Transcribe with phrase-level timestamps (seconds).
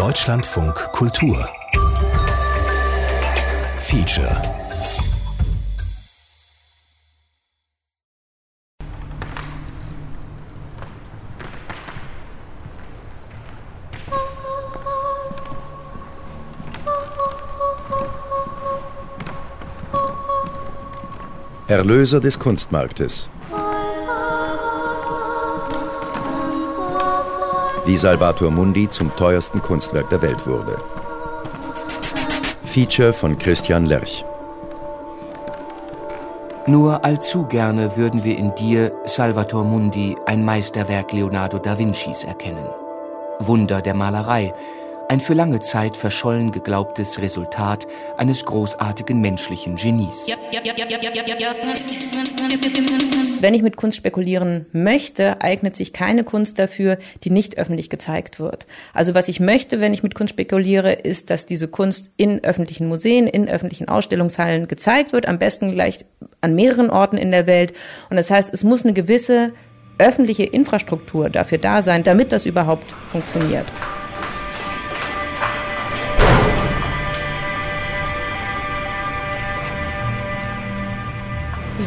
[0.00, 1.46] Deutschlandfunk Kultur
[3.76, 4.40] Feature
[21.68, 23.28] Erlöser des Kunstmarktes.
[27.90, 30.78] Wie Salvator Mundi zum teuersten Kunstwerk der Welt wurde.
[32.62, 34.24] Feature von Christian Lerch.
[36.68, 42.64] Nur allzu gerne würden wir in dir, Salvator Mundi, ein Meisterwerk Leonardo da Vincis erkennen.
[43.40, 44.54] Wunder der Malerei,
[45.08, 50.28] ein für lange Zeit verschollen geglaubtes Resultat eines großartigen menschlichen Genies.
[53.40, 58.40] Wenn ich mit Kunst spekulieren möchte, eignet sich keine Kunst dafür, die nicht öffentlich gezeigt
[58.40, 58.66] wird.
[58.92, 62.88] Also was ich möchte, wenn ich mit Kunst spekuliere, ist, dass diese Kunst in öffentlichen
[62.88, 66.04] Museen, in öffentlichen Ausstellungshallen gezeigt wird, am besten gleich
[66.40, 67.72] an mehreren Orten in der Welt.
[68.10, 69.52] Und das heißt, es muss eine gewisse
[69.98, 73.66] öffentliche Infrastruktur dafür da sein, damit das überhaupt funktioniert.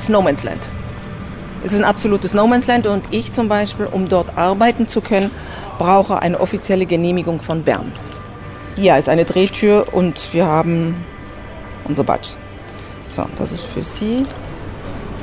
[0.03, 0.67] Ist No Man's Land.
[1.63, 4.99] Es ist ein absolutes No Man's Land und ich zum Beispiel, um dort arbeiten zu
[4.99, 5.31] können,
[5.77, 7.93] brauche eine offizielle Genehmigung von Bern.
[8.75, 11.05] Hier ist eine Drehtür und wir haben
[11.85, 12.35] unser Badge.
[13.07, 14.23] So, das ist für Sie.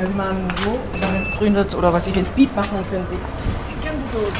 [0.00, 0.78] Also mal so,
[1.12, 3.18] wenn es grün wird oder was ich in Speed machen, können Sie
[3.86, 4.32] ganz durch.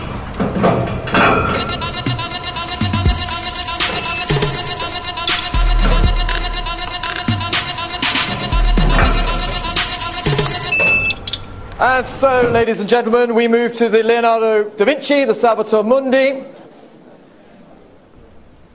[11.81, 16.45] And so, ladies and gentlemen, we move to the Leonardo da Vinci, the Salvator Mundi.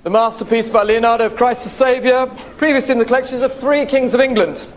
[0.01, 2.25] The masterpiece by Leonardo of Christ the Saviour,
[2.57, 4.67] previously in the collections of three kings of England.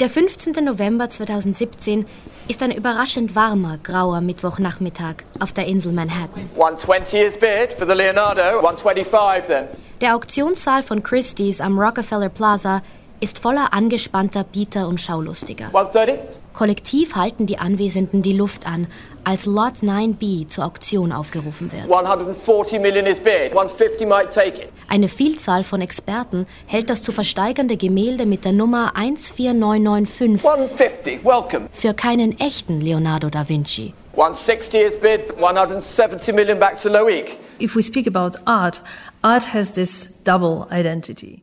[0.00, 0.64] Der 15.
[0.64, 2.06] November 2017
[2.48, 6.48] ist ein überraschend warmer, grauer Mittwochnachmittag auf der Insel Manhattan.
[6.54, 9.68] 120 is bid for the Leonardo, 125 then.
[10.00, 12.80] Der Auktionssaal von Christie's am Rockefeller Plaza
[13.20, 15.66] ist voller angespannter Bieter und Schaulustiger.
[15.66, 16.43] 130?
[16.54, 18.86] Kollektiv halten die Anwesenden die Luft an,
[19.24, 21.90] als Lot 9b zur Auktion aufgerufen wird.
[21.92, 23.50] 140 million is bid.
[23.50, 24.68] 150 might take it.
[24.88, 31.68] Eine Vielzahl von Experten hält das zu versteigernde Gemälde mit der Nummer 14995 150, welcome.
[31.72, 33.92] für keinen echten Leonardo da Vinci.
[34.12, 35.36] 160 is bid.
[35.36, 37.36] 170 million back to Loic.
[37.60, 38.80] If we speak about art,
[39.22, 41.42] art has this double identity.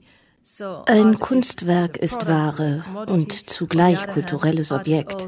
[0.87, 5.27] Ein Kunstwerk ist Ware und zugleich kulturelles Objekt.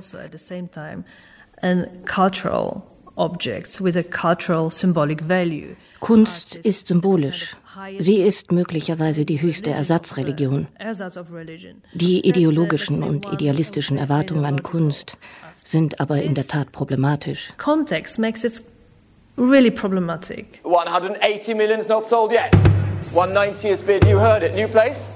[5.99, 7.57] Kunst ist symbolisch.
[7.99, 10.67] Sie ist möglicherweise die höchste Ersatzreligion.
[11.93, 15.17] Die ideologischen und idealistischen Erwartungen an Kunst
[15.53, 17.53] sind aber in der Tat problematisch.
[17.57, 18.61] Context makes it
[19.37, 20.59] really problematic.
[20.63, 22.53] 180 million is not sold yet.
[23.11, 24.07] 190 is bid.
[24.07, 24.55] You heard it.
[24.55, 25.09] New place?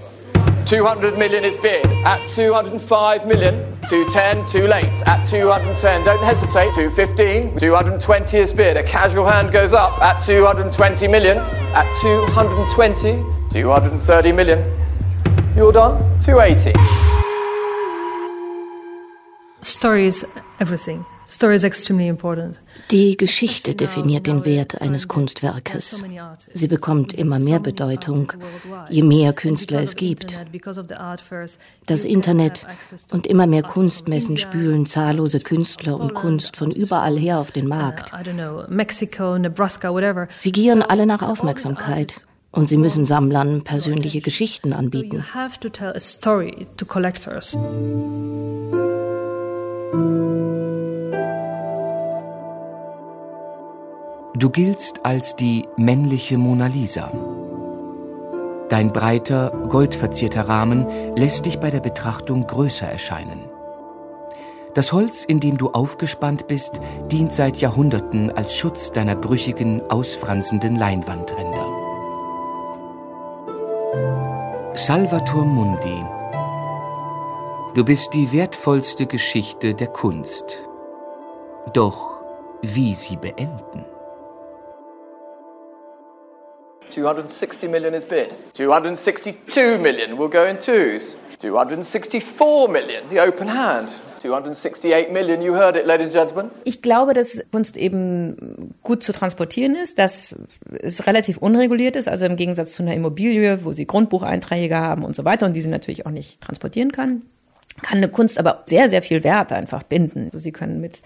[0.65, 1.85] 200 million is bid.
[2.05, 3.77] At 205 million.
[3.87, 4.85] 210, too late.
[5.07, 6.73] At 210, don't hesitate.
[6.73, 8.75] 215, 220 is bid.
[8.75, 11.37] A casual hand goes up at 220 million.
[11.37, 14.59] At 220, 230 million.
[15.55, 16.19] You're done?
[16.21, 16.73] 280.
[19.61, 20.25] Story is
[20.59, 21.05] everything.
[21.29, 21.57] Story.
[22.89, 26.03] Die Geschichte definiert den Wert eines Kunstwerkes.
[26.53, 28.31] Sie bekommt immer mehr Bedeutung,
[28.89, 30.39] je mehr Künstler es gibt.
[31.85, 32.65] Das Internet
[33.11, 38.11] und immer mehr Kunstmessen spülen zahllose Künstler und Kunst von überall her auf den Markt.
[40.37, 42.25] Sie gieren alle nach Aufmerksamkeit.
[42.49, 45.23] Und sie müssen Sammlern persönliche Geschichten anbieten.
[54.37, 57.11] Du giltst als die männliche Mona Lisa.
[58.69, 60.85] Dein breiter, goldverzierter Rahmen
[61.15, 63.49] lässt dich bei der Betrachtung größer erscheinen.
[64.75, 66.79] Das Holz, in dem du aufgespannt bist,
[67.11, 71.65] dient seit Jahrhunderten als Schutz deiner brüchigen, ausfranzenden Leinwandränder.
[74.75, 76.03] Salvator Mundi.
[77.73, 80.57] Du bist die wertvollste Geschichte der Kunst.
[81.73, 82.21] Doch
[82.61, 83.96] wie sie beenden?
[86.89, 88.29] 260 million is bid.
[88.53, 91.17] 262 million will go in twos.
[91.39, 93.89] 264 million, the open hand.
[94.19, 96.51] 268 million, you heard it, ladies and gentlemen.
[96.63, 100.35] Ich glaube, dass Kunst eben gut zu transportieren ist, dass
[100.81, 105.15] es relativ unreguliert ist, also im Gegensatz zu einer Immobilie, wo sie Grundbucheinträge haben und
[105.15, 107.23] so weiter und die sie natürlich auch nicht transportieren kann
[107.81, 110.25] kann eine Kunst aber sehr, sehr viel Wert einfach binden.
[110.25, 111.01] Also sie können mit,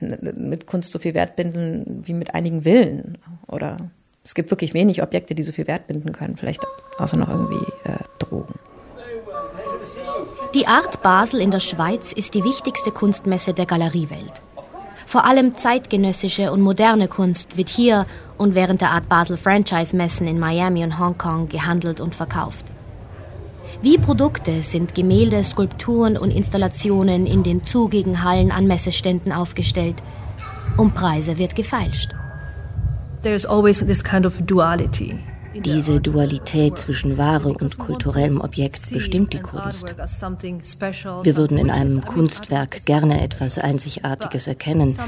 [0.00, 3.18] mit Kunst so viel Wert binden wie mit einigen Villen.
[3.46, 3.90] Oder
[4.26, 6.36] es gibt wirklich wenig Objekte, die so viel Wert binden können.
[6.36, 6.66] Vielleicht
[6.98, 8.54] außer noch irgendwie äh, Drogen.
[10.52, 14.32] Die Art Basel in der Schweiz ist die wichtigste Kunstmesse der Galeriewelt.
[15.06, 18.04] Vor allem zeitgenössische und moderne Kunst wird hier
[18.36, 22.66] und während der Art Basel Franchise-Messen in Miami und Hongkong gehandelt und verkauft.
[23.80, 30.02] Wie Produkte sind Gemälde, Skulpturen und Installationen in den zugigen Hallen an Messeständen aufgestellt.
[30.76, 32.10] Um Preise wird gefeilscht.
[35.64, 39.94] Diese Dualität zwischen Ware und kulturellem Objekt bestimmt die Kunst.
[41.22, 44.98] Wir würden in einem Kunstwerk gerne etwas Einzigartiges erkennen.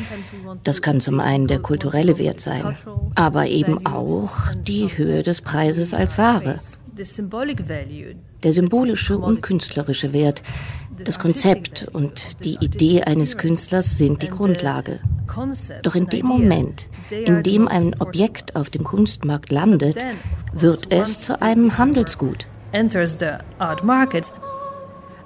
[0.64, 2.76] Das kann zum einen der kulturelle Wert sein,
[3.14, 6.56] aber eben auch die Höhe des Preises als Ware.
[8.42, 10.42] Der symbolische und künstlerische Wert,
[11.04, 15.00] das Konzept und die Idee eines Künstlers sind die Grundlage.
[15.82, 20.04] Doch in dem Moment, in dem ein Objekt auf dem Kunstmarkt landet,
[20.52, 22.46] wird es zu einem Handelsgut.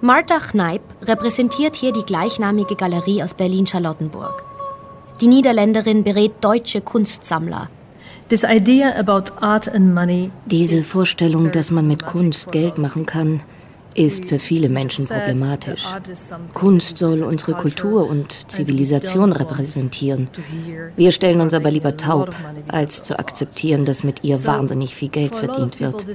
[0.00, 4.44] Martha Kneip repräsentiert hier die gleichnamige Galerie aus Berlin-Charlottenburg.
[5.20, 7.70] Die Niederländerin berät deutsche Kunstsammler.
[10.46, 13.42] Diese Vorstellung, dass man mit Kunst Geld machen kann,
[13.94, 15.84] ist für viele Menschen problematisch.
[16.54, 20.28] Kunst soll unsere Kultur und Zivilisation repräsentieren.
[20.96, 22.34] Wir stellen uns aber lieber taub,
[22.68, 26.06] als zu akzeptieren, dass mit ihr wahnsinnig viel Geld verdient wird.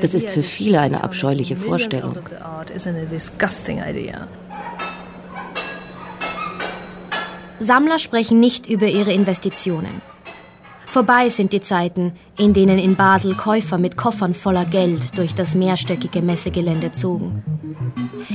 [0.00, 2.16] Das ist für viele eine abscheuliche Vorstellung.
[7.58, 10.15] Sammler sprechen nicht über ihre Investitionen.
[10.96, 15.54] Vorbei sind die Zeiten, in denen in Basel Käufer mit Koffern voller Geld durch das
[15.54, 17.42] mehrstöckige Messegelände zogen.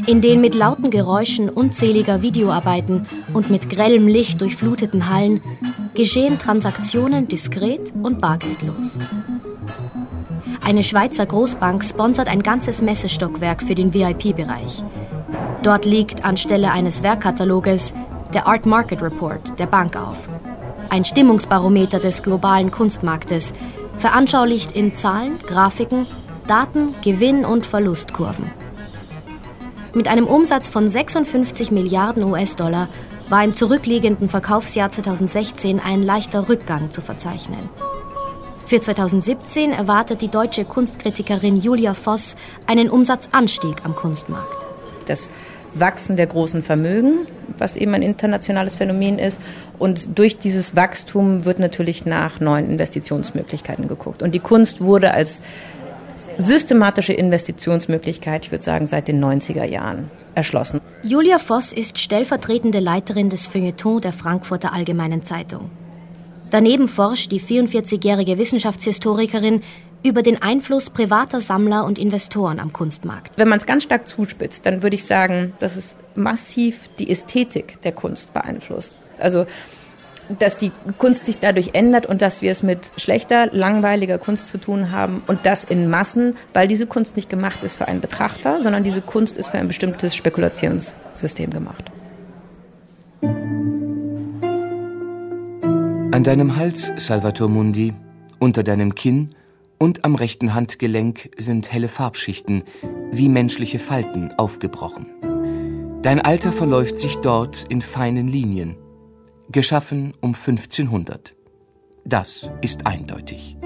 [0.06, 5.42] In den mit lauten Geräuschen unzähliger Videoarbeiten und mit grellem Licht durchfluteten Hallen
[5.96, 9.00] geschehen Transaktionen diskret und bargeldlos.
[10.63, 14.84] Eine Schweizer Großbank sponsert ein ganzes Messestockwerk für den VIP-Bereich.
[15.63, 17.96] Dort liegt anstelle eines Werkkataloges
[18.36, 20.30] der Art Market Report der Bank auf
[20.92, 23.54] ein Stimmungsbarometer des globalen Kunstmarktes,
[23.96, 26.06] veranschaulicht in Zahlen, Grafiken,
[26.48, 28.52] Daten, Gewinn- und Verlustkurven.
[29.94, 32.90] Mit einem Umsatz von 56 Milliarden US-Dollar
[33.30, 37.70] war im zurückliegenden Verkaufsjahr 2016 ein leichter Rückgang zu verzeichnen.
[38.66, 42.36] Für 2017 erwartet die deutsche Kunstkritikerin Julia Voss
[42.68, 44.58] einen Umsatzanstieg am Kunstmarkt.
[45.08, 45.30] Das
[45.74, 47.28] Wachsen der großen Vermögen,
[47.58, 49.40] was eben ein internationales Phänomen ist.
[49.80, 54.22] Und durch dieses Wachstum wird natürlich nach neuen Investitionsmöglichkeiten geguckt.
[54.22, 55.42] Und die Kunst wurde als
[56.38, 60.82] systematische Investitionsmöglichkeit, ich würde sagen, seit den 90er Jahren erschlossen.
[61.04, 65.70] Julia Voss ist stellvertretende Leiterin des Feuilleton der Frankfurter Allgemeinen Zeitung.
[66.50, 69.62] Daneben forscht die 44-jährige Wissenschaftshistorikerin
[70.03, 73.31] über den Einfluss privater Sammler und Investoren am Kunstmarkt.
[73.38, 77.81] Wenn man es ganz stark zuspitzt, dann würde ich sagen, dass es massiv die Ästhetik
[77.81, 78.94] der Kunst beeinflusst.
[79.19, 79.45] Also
[80.39, 84.57] dass die Kunst sich dadurch ändert und dass wir es mit schlechter, langweiliger Kunst zu
[84.57, 88.63] tun haben und das in Massen, weil diese Kunst nicht gemacht ist für einen Betrachter,
[88.63, 91.91] sondern diese Kunst ist für ein bestimmtes Spekulationssystem gemacht.
[96.13, 97.93] An deinem Hals, Salvator Mundi,
[98.39, 99.36] unter deinem Kinn
[99.82, 102.66] und am rechten Handgelenk sind helle Farbschichten,
[103.12, 105.08] wie menschliche Falten, aufgebrochen.
[106.04, 108.78] Dein Alter verläuft sich dort in feinen Linien,
[109.52, 111.34] geschaffen um 1500.
[112.06, 113.58] Das ist eindeutig.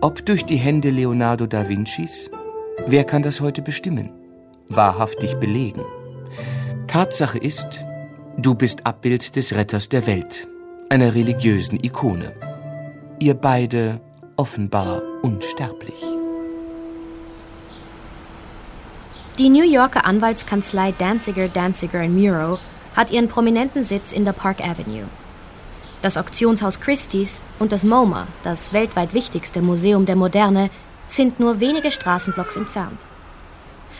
[0.00, 2.30] Ob durch die Hände Leonardo da Vincis?
[2.86, 4.14] Wer kann das heute bestimmen?
[4.68, 5.82] Wahrhaftig belegen.
[6.86, 7.84] Tatsache ist,
[8.38, 10.48] du bist Abbild des Retters der Welt,
[10.88, 12.32] einer religiösen Ikone.
[13.18, 14.00] Ihr beide
[14.36, 16.02] offenbar unsterblich.
[19.38, 22.58] Die New Yorker Anwaltskanzlei Danziger, Danziger Muro
[22.94, 25.08] hat ihren prominenten Sitz in der Park Avenue.
[26.02, 30.70] Das Auktionshaus Christie's und das MoMA, das weltweit wichtigste Museum der Moderne,
[31.06, 32.98] sind nur wenige Straßenblocks entfernt.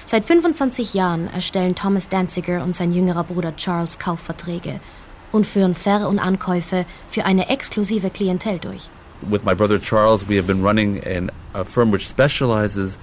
[0.04, 4.80] Seit 25 Jahren erstellen Thomas Danziger und sein jüngerer Bruder Charles Kaufverträge
[5.32, 8.88] und führen Ver- und Ankäufe für eine exklusive Klientel durch.
[9.28, 12.98] With my brother Charles, we have been running an, a firm which specializes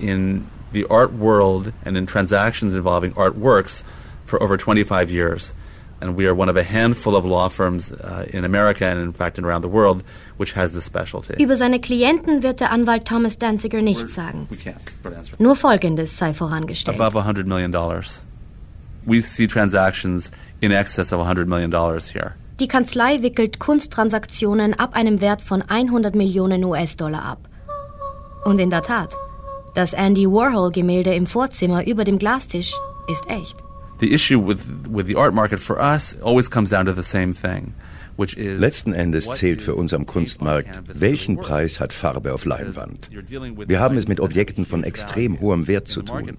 [0.00, 3.82] in the art world and in transactions involving artworks
[4.24, 5.54] for over 25 years.
[6.00, 9.12] And we are one of a handful of law firms uh, in America and in
[9.12, 10.04] fact around the world
[10.36, 11.34] which has this specialty.
[11.42, 14.46] Über seine Klienten wird der Anwalt Thomas Danziger nichts sagen.
[14.48, 16.94] We can't, Nur Folgendes sei vorangestellt.
[16.94, 18.20] Above 100 million dollars.
[19.06, 22.36] We see transactions in excess of 100 million dollars here.
[22.60, 27.48] Die Kanzlei wickelt Kunsttransaktionen ab einem Wert von 100 Millionen US-Dollar ab.
[28.44, 29.14] Und in der Tat,
[29.74, 32.72] das Andy Warhol-Gemälde im Vorzimmer über dem Glastisch
[33.06, 33.56] ist echt.
[34.00, 34.58] The issue with,
[34.90, 37.74] with the art market for us always comes down to the same thing.
[38.36, 43.08] Letzten Endes zählt für uns am Kunstmarkt, welchen Preis hat Farbe auf Leinwand.
[43.68, 46.36] Wir haben es mit Objekten von extrem hohem Wert zu tun.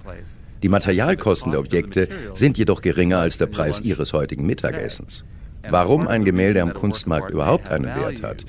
[0.64, 5.24] Die Materialkosten der Objekte sind jedoch geringer als der Preis ihres heutigen Mittagessens.
[5.68, 8.46] Warum ein Gemälde am Kunstmarkt überhaupt einen Wert hat,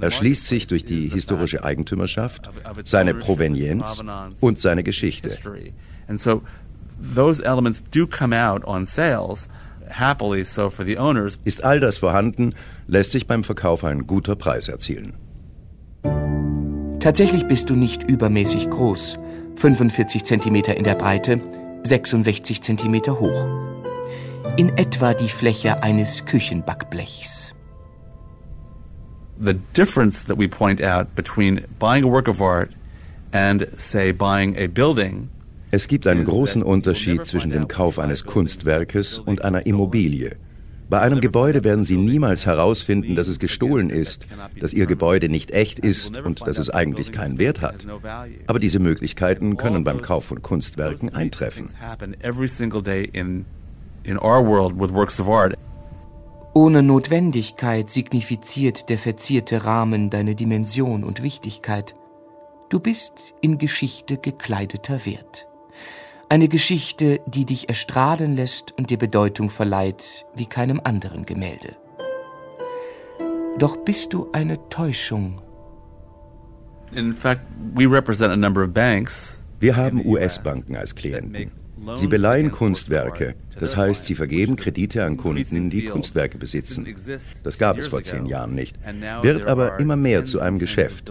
[0.00, 2.50] erschließt sich durch die historische Eigentümerschaft,
[2.84, 4.02] seine Provenienz
[4.40, 5.36] und seine Geschichte.
[11.44, 12.54] Ist all das vorhanden,
[12.86, 15.14] lässt sich beim Verkauf ein guter Preis erzielen.
[17.00, 19.18] Tatsächlich bist du nicht übermäßig groß,
[19.56, 21.40] 45 cm in der Breite,
[21.84, 23.46] 66 cm hoch.
[24.56, 27.54] In etwa die Fläche eines Küchenbackblechs.
[29.40, 32.70] The difference that we point out between buying a work of art
[33.32, 35.28] and, say, buying a building
[35.72, 40.36] es gibt einen großen Unterschied zwischen dem Kauf eines Kunstwerkes und einer Immobilie.
[40.88, 44.28] Bei einem Gebäude werden Sie niemals herausfinden, dass es gestohlen ist,
[44.60, 47.84] dass Ihr Gebäude nicht echt ist und dass es eigentlich keinen Wert hat.
[48.46, 51.70] Aber diese Möglichkeiten können beim Kauf von Kunstwerken eintreffen.
[56.56, 61.94] Ohne Notwendigkeit signifiziert der verzierte Rahmen deine Dimension und Wichtigkeit.
[62.68, 65.48] Du bist in Geschichte gekleideter Wert.
[66.28, 71.76] Eine Geschichte, die dich erstrahlen lässt und dir Bedeutung verleiht wie keinem anderen Gemälde.
[73.58, 75.40] Doch bist du eine Täuschung.
[76.92, 77.42] In fact,
[77.74, 79.38] we represent a number of banks.
[79.60, 81.63] Wir haben US-Banken als Klienten.
[81.96, 86.86] Sie beleihen Kunstwerke, das heißt, sie vergeben Kredite an Kunden, die Kunstwerke besitzen.
[87.42, 88.76] Das gab es vor zehn Jahren nicht,
[89.22, 91.10] wird aber immer mehr zu einem Geschäft.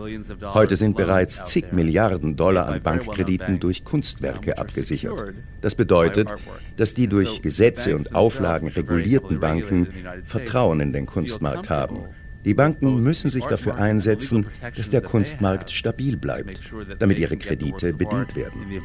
[0.53, 5.33] Heute sind bereits zig Milliarden Dollar an Bankkrediten durch Kunstwerke abgesichert.
[5.61, 6.33] Das bedeutet,
[6.77, 9.87] dass die durch Gesetze und Auflagen regulierten Banken
[10.23, 12.05] Vertrauen in den Kunstmarkt haben.
[12.45, 16.59] Die Banken müssen sich dafür einsetzen, dass der Kunstmarkt stabil bleibt,
[16.99, 18.81] damit ihre Kredite bedient werden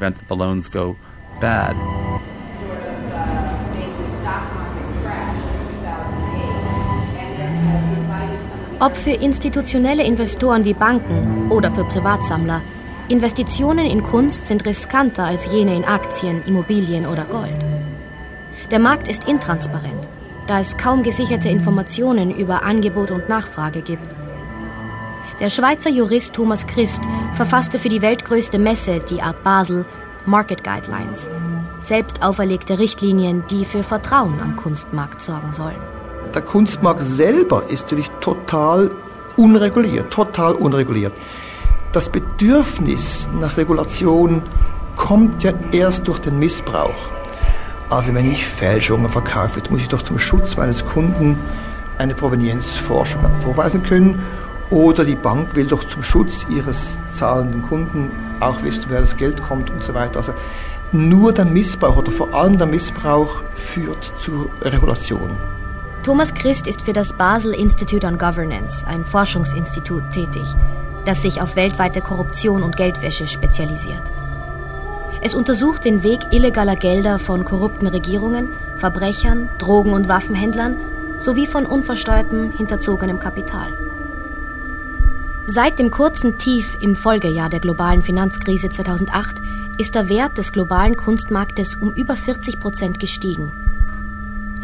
[1.39, 1.75] bad.
[8.81, 12.61] Ob für institutionelle Investoren wie Banken oder für Privatsammler,
[13.09, 17.59] Investitionen in Kunst sind riskanter als jene in Aktien, Immobilien oder Gold.
[18.71, 20.07] Der Markt ist intransparent,
[20.47, 24.15] da es kaum gesicherte Informationen über Angebot und Nachfrage gibt.
[25.39, 27.01] Der Schweizer Jurist Thomas Christ
[27.33, 29.85] verfasste für die weltgrößte Messe, die Art Basel,
[30.25, 31.29] Market Guidelines,
[31.79, 35.79] selbst auferlegte Richtlinien, die für Vertrauen am Kunstmarkt sorgen sollen.
[36.33, 38.91] Der Kunstmarkt selber ist natürlich total
[39.35, 41.13] unreguliert, total unreguliert.
[41.91, 44.43] Das Bedürfnis nach Regulation
[44.95, 47.11] kommt ja erst durch den Missbrauch.
[47.89, 51.39] Also wenn ich Fälschungen verkaufe, muss ich doch zum Schutz meines Kunden
[51.97, 54.21] eine Provenienzforschung vorweisen können
[54.69, 59.41] oder die Bank will doch zum Schutz ihres zahlenden Kunden auch wissen, wer das Geld
[59.41, 60.17] kommt und so weiter.
[60.17, 60.33] Also
[60.91, 65.31] nur der Missbrauch oder vor allem der Missbrauch führt zu Regulation.
[66.03, 70.55] Thomas Christ ist für das Basel Institute on Governance, ein Forschungsinstitut, tätig,
[71.05, 74.03] das sich auf weltweite Korruption und Geldwäsche spezialisiert.
[75.21, 80.77] Es untersucht den Weg illegaler Gelder von korrupten Regierungen, Verbrechern, Drogen- und Waffenhändlern
[81.17, 83.67] sowie von unversteuertem, hinterzogenem Kapital.
[85.51, 89.37] Seit dem kurzen Tief im Folgejahr der globalen Finanzkrise 2008
[89.79, 93.51] ist der Wert des globalen Kunstmarktes um über 40 Prozent gestiegen.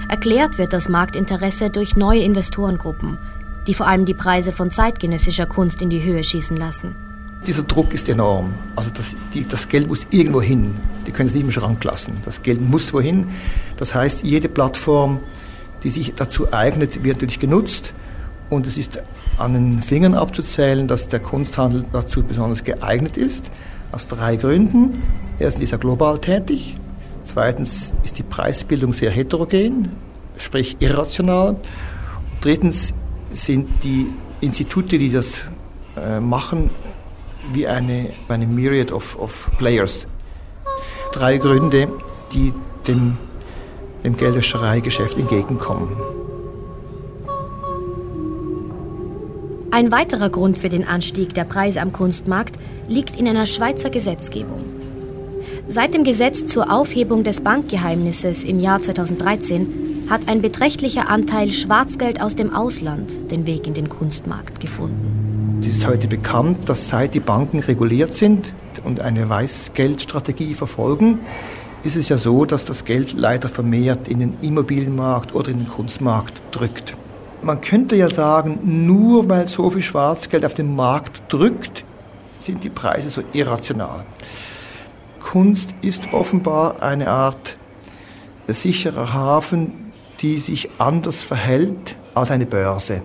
[0.10, 3.18] Erklärt wird das Marktinteresse durch neue Investorengruppen,
[3.65, 6.96] die vor allem die Preise von zeitgenössischer Kunst in die Höhe schießen lassen.
[7.48, 8.54] Dieser Druck ist enorm.
[8.75, 10.75] Also das, die, das Geld muss irgendwo hin.
[11.08, 12.13] Die können es nicht im Schrank lassen.
[12.25, 13.30] Das Geld muss wohin.
[13.77, 15.22] Das heißt, jede Plattform,
[15.82, 17.96] die sich dazu eignet, wird natürlich genutzt.
[18.51, 19.00] Und es ist
[19.38, 23.51] an den Fingern abzuzählen, dass der Kunsthandel dazu besonders geeignet ist.
[23.92, 25.01] Aus drei Gründen.
[25.39, 26.77] Erstens ist er global tätig.
[27.24, 29.89] Zweitens ist die Preisbildung sehr heterogen,
[30.38, 31.50] sprich irrational.
[31.50, 31.58] Und
[32.42, 32.94] drittens
[33.32, 34.08] sind die
[34.42, 35.46] Institute, die das
[35.98, 36.70] äh, machen,
[37.54, 40.08] wie eine, eine Myriad of, of Players.
[41.15, 41.88] drei Gründe,
[42.34, 42.54] die
[42.88, 43.18] dem,
[44.04, 45.96] dem Geldwäschereigeschäft entgegenkommen.
[49.75, 54.63] Ein weiterer Grund für den Anstieg der Preise am Kunstmarkt liegt in einer Schweizer Gesetzgebung.
[55.67, 62.22] Seit dem Gesetz zur Aufhebung des Bankgeheimnisses im Jahr 2013 hat ein beträchtlicher Anteil Schwarzgeld
[62.22, 65.60] aus dem Ausland den Weg in den Kunstmarkt gefunden.
[65.60, 68.46] Es ist heute bekannt, dass seit die Banken reguliert sind
[68.86, 71.20] und eine Weißgeldstrategie verfolgen,
[71.84, 75.67] ist es ja so, dass das Geld leider vermehrt in den Immobilienmarkt oder in den
[75.67, 76.96] Kunstmarkt drückt.
[77.45, 81.83] Man könnte ja sagen, nur weil so viel Schwarzgeld auf den Markt drückt,
[82.39, 84.03] sind die Preise so irrational.
[85.19, 87.55] Kunst ist offenbar eine Art
[88.47, 93.03] sicherer Hafen, die sich anders verhält als eine Börse.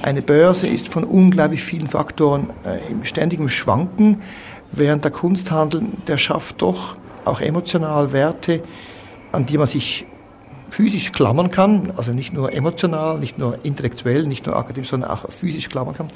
[0.00, 4.22] Eine Börse ist von unglaublich vielen Faktoren äh, im ständigen Schwanken,
[4.70, 8.62] während der Kunsthandel, der schafft doch auch emotional Werte,
[9.32, 10.06] an die man sich
[10.72, 15.30] physisch klammern kann, also nicht nur emotional, nicht nur intellektuell, nicht nur akademisch, sondern auch
[15.30, 16.08] physisch klammern kann.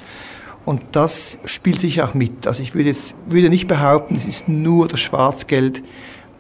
[0.65, 2.47] Und das spielt sich auch mit.
[2.47, 5.83] Also ich würde, jetzt, würde nicht behaupten, es ist nur das Schwarzgeld,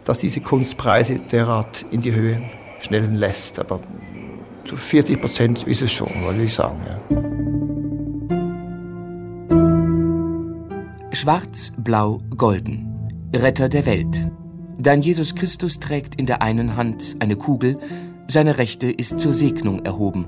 [0.04, 2.42] das diese Kunstpreise derart in die Höhe
[2.80, 3.58] schnellen lässt.
[3.60, 3.80] Aber
[4.64, 6.80] zu 40 Prozent ist es schon, würde ich sagen.
[6.86, 6.98] Ja.
[11.12, 13.30] Schwarz, Blau, Golden.
[13.34, 14.30] Retter der Welt.
[14.78, 17.78] Dein Jesus Christus trägt in der einen Hand eine Kugel,
[18.28, 20.26] seine rechte ist zur Segnung erhoben,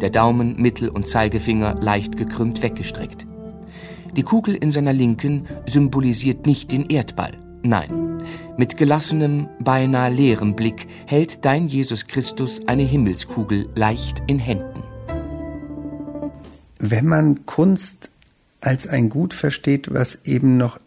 [0.00, 3.26] der Daumen, Mittel- und Zeigefinger leicht gekrümmt weggestreckt.
[4.16, 8.18] Die Kugel in seiner Linken symbolisiert nicht den Erdball, nein.
[8.56, 14.82] Mit gelassenem, beinahe leerem Blick hält dein Jesus Christus eine Himmelskugel leicht in Händen.
[16.78, 18.10] Wenn man Kunst
[18.60, 20.78] als ein Gut versteht, was eben noch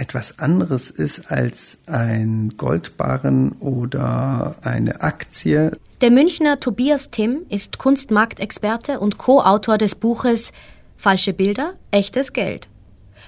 [0.00, 5.72] etwas anderes ist als ein Goldbarren oder eine Aktie.
[6.00, 10.52] Der Münchner Tobias Timm ist Kunstmarktexperte und Co-Autor des Buches
[10.96, 12.68] Falsche Bilder, echtes Geld.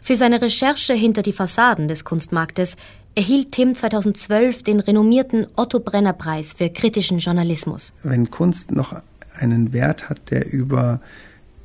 [0.03, 2.77] Für seine Recherche hinter die Fassaden des Kunstmarktes
[3.15, 7.93] erhielt Tim 2012 den renommierten Otto Brenner Preis für kritischen Journalismus.
[8.03, 8.95] Wenn Kunst noch
[9.39, 11.01] einen Wert hat, der über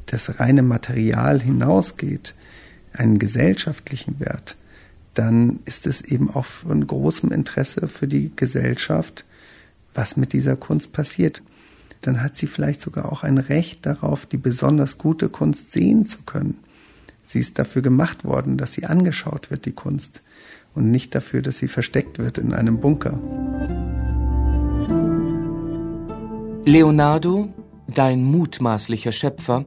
[0.06, 2.36] das reine Material hinausgeht,
[2.94, 4.56] einen gesellschaftlichen Wert,
[5.18, 9.26] dann ist es eben auch von großem Interesse für die Gesellschaft,
[9.96, 11.42] was mit dieser Kunst passiert.
[12.02, 16.20] Dann hat sie vielleicht sogar auch ein Recht darauf, die besonders gute Kunst sehen zu
[16.22, 16.60] können.
[17.26, 20.22] Sie ist dafür gemacht worden, dass sie angeschaut wird, die Kunst,
[20.76, 23.20] und nicht dafür, dass sie versteckt wird in einem Bunker.
[26.66, 27.52] Leonardo,
[27.88, 29.66] dein mutmaßlicher Schöpfer,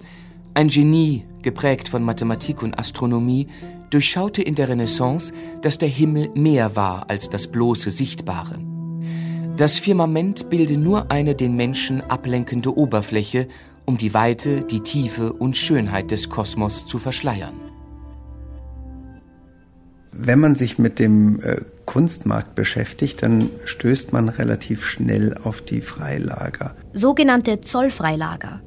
[0.54, 3.48] ein Genie, geprägt von Mathematik und Astronomie,
[3.90, 8.58] durchschaute in der Renaissance, dass der Himmel mehr war als das bloße Sichtbare.
[9.56, 13.48] Das Firmament bilde nur eine den Menschen ablenkende Oberfläche
[13.90, 17.54] um die Weite, die Tiefe und Schönheit des Kosmos zu verschleiern.
[20.12, 25.80] Wenn man sich mit dem äh, Kunstmarkt beschäftigt, dann stößt man relativ schnell auf die
[25.80, 26.76] Freilager.
[26.92, 28.60] Sogenannte Zollfreilager.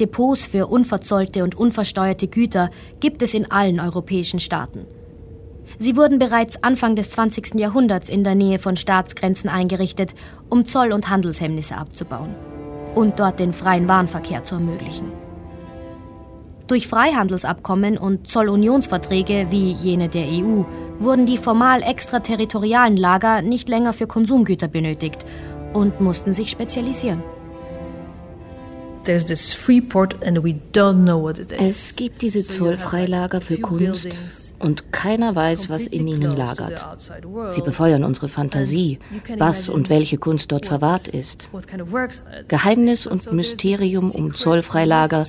[0.00, 4.86] Depots für unverzollte und unversteuerte Güter gibt es in allen europäischen Staaten.
[5.76, 7.54] Sie wurden bereits Anfang des 20.
[7.56, 10.14] Jahrhunderts in der Nähe von Staatsgrenzen eingerichtet,
[10.48, 12.34] um Zoll- und Handelshemmnisse abzubauen
[12.94, 15.12] und dort den freien Warenverkehr zu ermöglichen.
[16.66, 20.64] Durch Freihandelsabkommen und Zollunionsverträge wie jene der EU
[20.98, 25.24] wurden die formal extraterritorialen Lager nicht länger für Konsumgüter benötigt
[25.72, 27.22] und mussten sich spezialisieren.
[31.58, 36.84] Es gibt diese Zollfreilager für Kunst und keiner weiß, was in ihnen lagert.
[37.50, 38.98] Sie befeuern unsere Fantasie,
[39.38, 41.50] was und welche Kunst dort verwahrt ist.
[42.48, 45.26] Geheimnis und Mysterium um Zollfreilager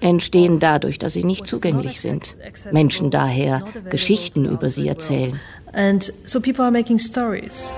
[0.00, 2.36] entstehen dadurch, dass sie nicht zugänglich sind.
[2.70, 5.38] Menschen daher Geschichten über sie erzählen.
[5.72, 7.74] And so people are making stories.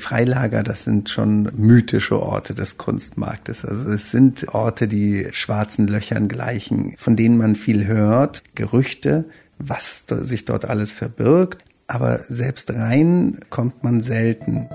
[0.00, 3.64] Freilager, das sind schon mythische Orte des Kunstmarktes.
[3.64, 9.26] Also es sind Orte, die schwarzen Löchern gleichen, von denen man viel hört, Gerüchte,
[9.58, 11.64] was sich dort alles verbirgt.
[11.86, 14.68] Aber selbst rein kommt man selten.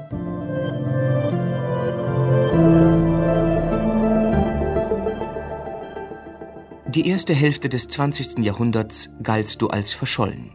[6.96, 8.40] Die erste Hälfte des 20.
[8.40, 10.52] Jahrhunderts galtst du als verschollen.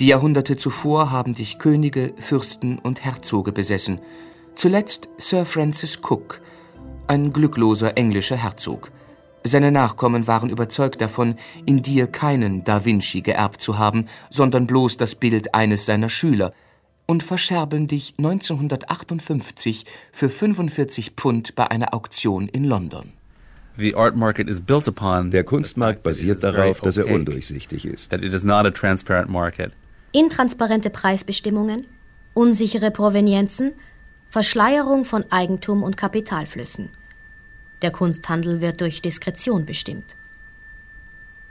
[0.00, 3.98] Die Jahrhunderte zuvor haben dich Könige, Fürsten und Herzoge besessen.
[4.54, 6.40] Zuletzt Sir Francis Cook,
[7.08, 8.92] ein glückloser englischer Herzog.
[9.42, 11.34] Seine Nachkommen waren überzeugt davon,
[11.66, 16.52] in dir keinen Da Vinci geerbt zu haben, sondern bloß das Bild eines seiner Schüler
[17.06, 23.14] und verscherbeln dich 1958 für 45 Pfund bei einer Auktion in London.
[25.30, 28.12] Der Kunstmarkt basiert darauf, dass er undurchsichtig ist.
[30.12, 31.86] Intransparente Preisbestimmungen,
[32.34, 33.72] unsichere Provenienzen,
[34.28, 36.90] Verschleierung von Eigentum und Kapitalflüssen.
[37.82, 40.16] Der Kunsthandel wird durch Diskretion bestimmt.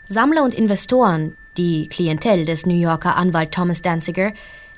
[0.08, 4.34] Sammler und Investoren, die Klientel des New Yorker Anwalt Thomas Danziger,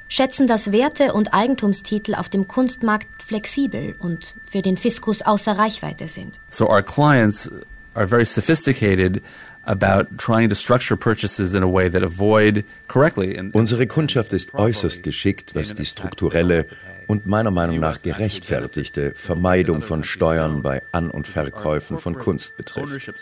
[0.07, 6.07] schätzen, dass Werte und Eigentumstitel auf dem Kunstmarkt flexibel und für den Fiskus außer Reichweite
[6.07, 6.39] sind.
[6.49, 7.49] So our clients
[7.93, 9.21] are very sophisticated
[9.69, 13.39] about trying to structure purchases in a way that avoid correctly.
[13.53, 16.65] Unsere Kundschaft ist äußerst geschickt, was die strukturelle
[17.07, 23.13] und meiner Meinung nach gerechtfertigte Vermeidung von Steuern bei An- und Verkäufen von Kunst betrifft.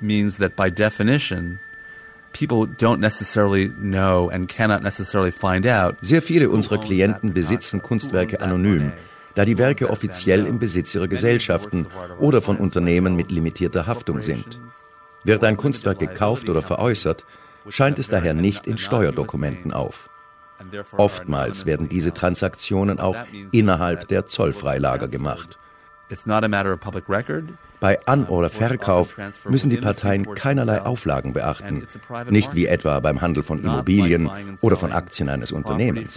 [0.00, 1.60] means that by definition
[2.32, 5.96] people don't necessarily know and cannot necessarily find out.
[6.02, 8.92] Sehr viele unserer Klienten besitzen Kunstwerke anonym,
[9.34, 11.86] da die Werke offiziell im Besitz ihrer Gesellschaften
[12.18, 14.58] oder von Unternehmen mit limitierter Haftung sind.
[15.24, 17.24] Wird ein Kunstwerk gekauft oder veräußert,
[17.68, 20.10] scheint es daher nicht in Steuerdokumenten auf.
[20.96, 23.16] Oftmals werden diese Transaktionen auch
[23.50, 25.58] innerhalb der Zollfreilager gemacht.
[27.82, 29.16] Bei An- oder Verkauf
[29.48, 31.88] müssen die Parteien keinerlei Auflagen beachten,
[32.30, 36.16] nicht wie etwa beim Handel von Immobilien oder von Aktien eines Unternehmens.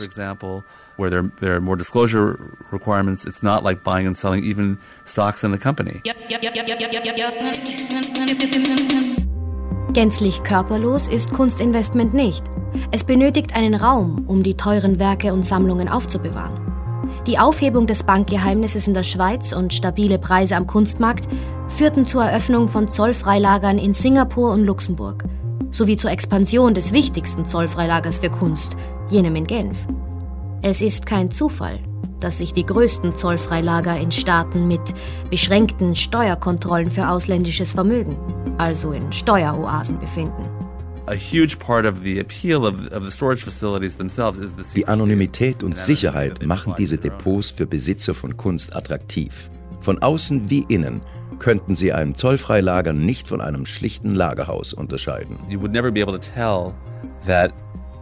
[0.97, 2.37] Where there, there are more disclosure
[2.71, 6.03] requirements, it's not like buying and selling even stocks in a company.
[9.93, 12.43] Gänzlich körperlos ist Kunstinvestment nicht.
[12.91, 16.65] Es benötigt einen Raum, um die teuren Werke und Sammlungen aufzubewahren.
[17.27, 21.27] Die Aufhebung des Bankgeheimnisses in der Schweiz und stabile Preise am Kunstmarkt
[21.75, 25.25] führten zur Eröffnung von Zollfreilagern in Singapur und Luxemburg
[25.71, 28.77] sowie zur Expansion des wichtigsten Zollfreilagers für Kunst,
[29.09, 29.85] jenem in Genf.
[30.61, 31.79] Es ist kein Zufall,
[32.21, 34.79] dass sich die größten Zollfreilager in Staaten mit
[35.29, 38.15] beschränkten Steuerkontrollen für ausländisches Vermögen,
[38.57, 40.47] also in Steueroasen, befinden.
[44.75, 49.49] Die Anonymität und Sicherheit machen diese Depots für Besitzer von Kunst attraktiv.
[49.81, 51.01] Von außen wie innen
[51.39, 55.37] könnten sie ein Zollfreilager nicht von einem schlichten Lagerhaus unterscheiden.
[55.49, 56.73] You would never be able to tell
[57.25, 57.53] that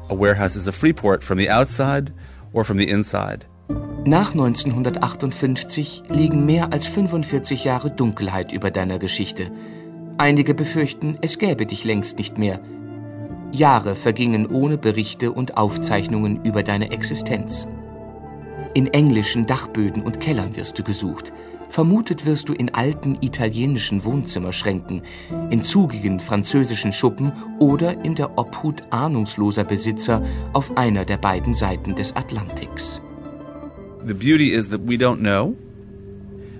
[0.09, 2.13] a warehouse is a free port from the outside
[2.51, 3.45] or from the inside.
[4.05, 9.49] Nach 1958 liegen mehr als 45 Jahre Dunkelheit über deiner Geschichte.
[10.17, 12.59] Einige befürchten, es gäbe dich längst nicht mehr.
[13.51, 17.67] Jahre vergingen ohne Berichte und Aufzeichnungen über deine Existenz.
[18.73, 21.31] In englischen Dachböden und Kellern wirst du gesucht.
[21.73, 25.01] Vermutet wirst du in alten italienischen Wohnzimmerschränken,
[25.49, 30.21] in zugigen französischen Schuppen oder in der Obhut ahnungsloser Besitzer
[30.53, 33.01] auf einer der beiden Seiten des Atlantiks.
[34.05, 35.55] The beauty is that we don't know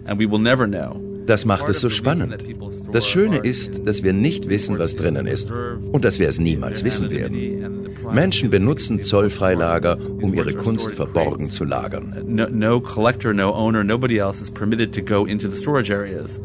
[0.07, 1.12] and we will never know.
[1.25, 2.43] Das macht es so spannend.
[2.91, 6.83] Das Schöne ist, dass wir nicht wissen, was drinnen ist und dass wir es niemals
[6.83, 7.89] wissen werden.
[8.11, 12.13] Menschen benutzen Zollfreilager, um ihre Kunst verborgen zu lagern.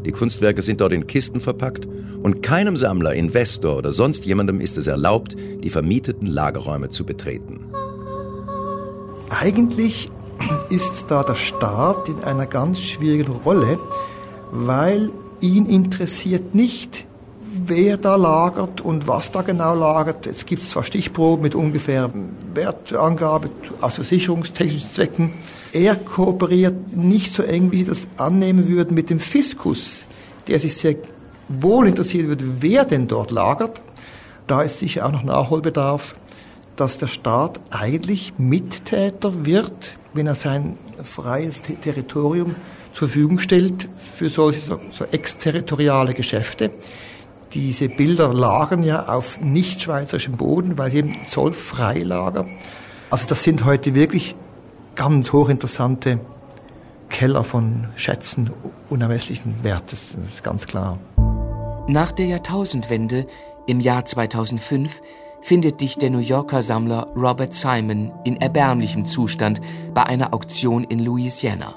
[0.05, 1.87] Die Kunstwerke sind dort in Kisten verpackt
[2.23, 7.65] und keinem Sammler, Investor oder sonst jemandem ist es erlaubt, die vermieteten Lagerräume zu betreten.
[9.29, 10.09] Eigentlich
[10.69, 13.77] ist da der Staat in einer ganz schwierigen Rolle,
[14.51, 17.05] weil ihn interessiert nicht,
[17.41, 20.27] wer da lagert und was da genau lagert.
[20.27, 22.09] Es gibt zwar Stichproben mit ungefähr
[22.53, 23.49] Wertangabe
[23.81, 25.33] aus versicherungstechnischen Zwecken.
[25.71, 29.99] Er kooperiert nicht so eng, wie Sie das annehmen würden, mit dem Fiskus,
[30.47, 30.95] der sich sehr
[31.47, 33.81] wohl interessiert würde, wer denn dort lagert.
[34.47, 36.15] Da ist sicher auch noch Nachholbedarf,
[36.75, 42.55] dass der Staat eigentlich Mittäter wird, wenn er sein freies Territorium
[42.99, 46.71] zur Verfügung stellt für solche so, so exterritoriale Geschäfte.
[47.53, 52.49] Diese Bilder lagern ja auf nicht schweizerischem Boden, weil sie eben zollfrei lagern.
[53.09, 54.35] Also das sind heute wirklich
[54.95, 56.19] ganz hochinteressante
[57.07, 58.51] Keller von Schätzen
[58.89, 60.99] unermesslichen Wertes, das ist ganz klar.
[61.87, 63.27] Nach der Jahrtausendwende
[63.65, 65.01] im Jahr 2005
[65.39, 69.61] findet dich der New Yorker Sammler Robert Simon in erbärmlichem Zustand
[69.93, 71.75] bei einer Auktion in Louisiana.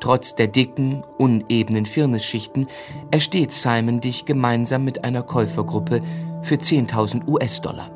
[0.00, 2.66] Trotz der dicken, unebenen Firnisschichten
[3.10, 6.00] ersteht Simon dich gemeinsam mit einer Käufergruppe
[6.42, 7.90] für 10.000 US-Dollar.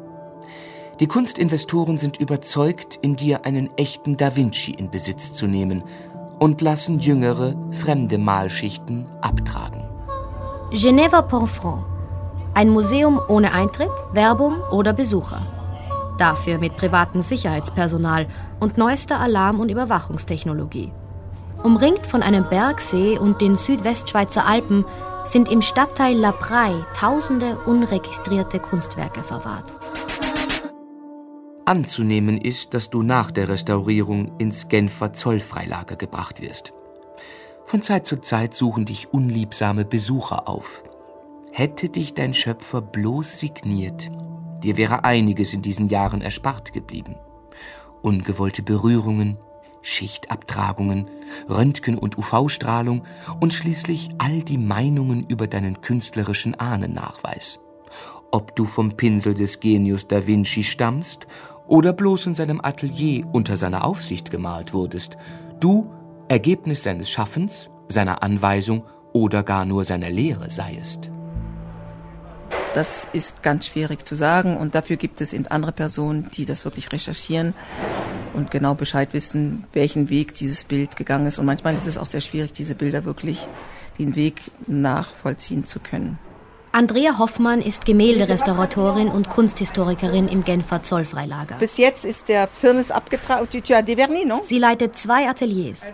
[1.00, 5.82] Die Kunstinvestoren sind überzeugt, in dir einen echten Da Vinci in Besitz zu nehmen
[6.38, 9.88] und lassen jüngere, fremde Malschichten abtragen.
[10.70, 11.84] Geneva Porfranc.
[12.52, 15.42] Ein Museum ohne Eintritt, Werbung oder Besucher.
[16.18, 18.28] Dafür mit privatem Sicherheitspersonal
[18.60, 20.92] und neuester Alarm- und Überwachungstechnologie.
[21.64, 24.84] Umringt von einem Bergsee und den Südwestschweizer Alpen
[25.24, 29.72] sind im Stadtteil La Praille tausende unregistrierte Kunstwerke verwahrt.
[31.64, 36.74] Anzunehmen ist, dass du nach der Restaurierung ins Genfer Zollfreilager gebracht wirst.
[37.64, 40.82] Von Zeit zu Zeit suchen dich unliebsame Besucher auf.
[41.50, 44.10] Hätte dich dein Schöpfer bloß signiert,
[44.62, 47.16] dir wäre einiges in diesen Jahren erspart geblieben.
[48.02, 49.38] Ungewollte Berührungen,
[49.84, 51.06] Schichtabtragungen,
[51.48, 53.04] Röntgen- und UV-Strahlung
[53.38, 57.60] und schließlich all die Meinungen über deinen künstlerischen Ahnennachweis.
[58.32, 61.26] Ob du vom Pinsel des Genius da Vinci stammst
[61.68, 65.18] oder bloß in seinem Atelier unter seiner Aufsicht gemalt wurdest,
[65.60, 65.92] du
[66.28, 71.10] Ergebnis seines Schaffens, seiner Anweisung oder gar nur seiner Lehre seiest.
[72.74, 76.64] Das ist ganz schwierig zu sagen und dafür gibt es eben andere Personen, die das
[76.64, 77.54] wirklich recherchieren
[78.34, 81.38] und genau Bescheid wissen, welchen Weg dieses Bild gegangen ist.
[81.38, 83.46] Und manchmal ist es auch sehr schwierig, diese Bilder wirklich
[83.98, 86.18] den Weg nachvollziehen zu können.
[86.72, 91.54] Andrea Hoffmann ist Gemälderestauratorin und Kunsthistorikerin im Genfer Zollfreilager.
[91.60, 93.46] Bis jetzt ist der Firnis abgetragen.
[94.42, 95.92] Sie leitet zwei Ateliers.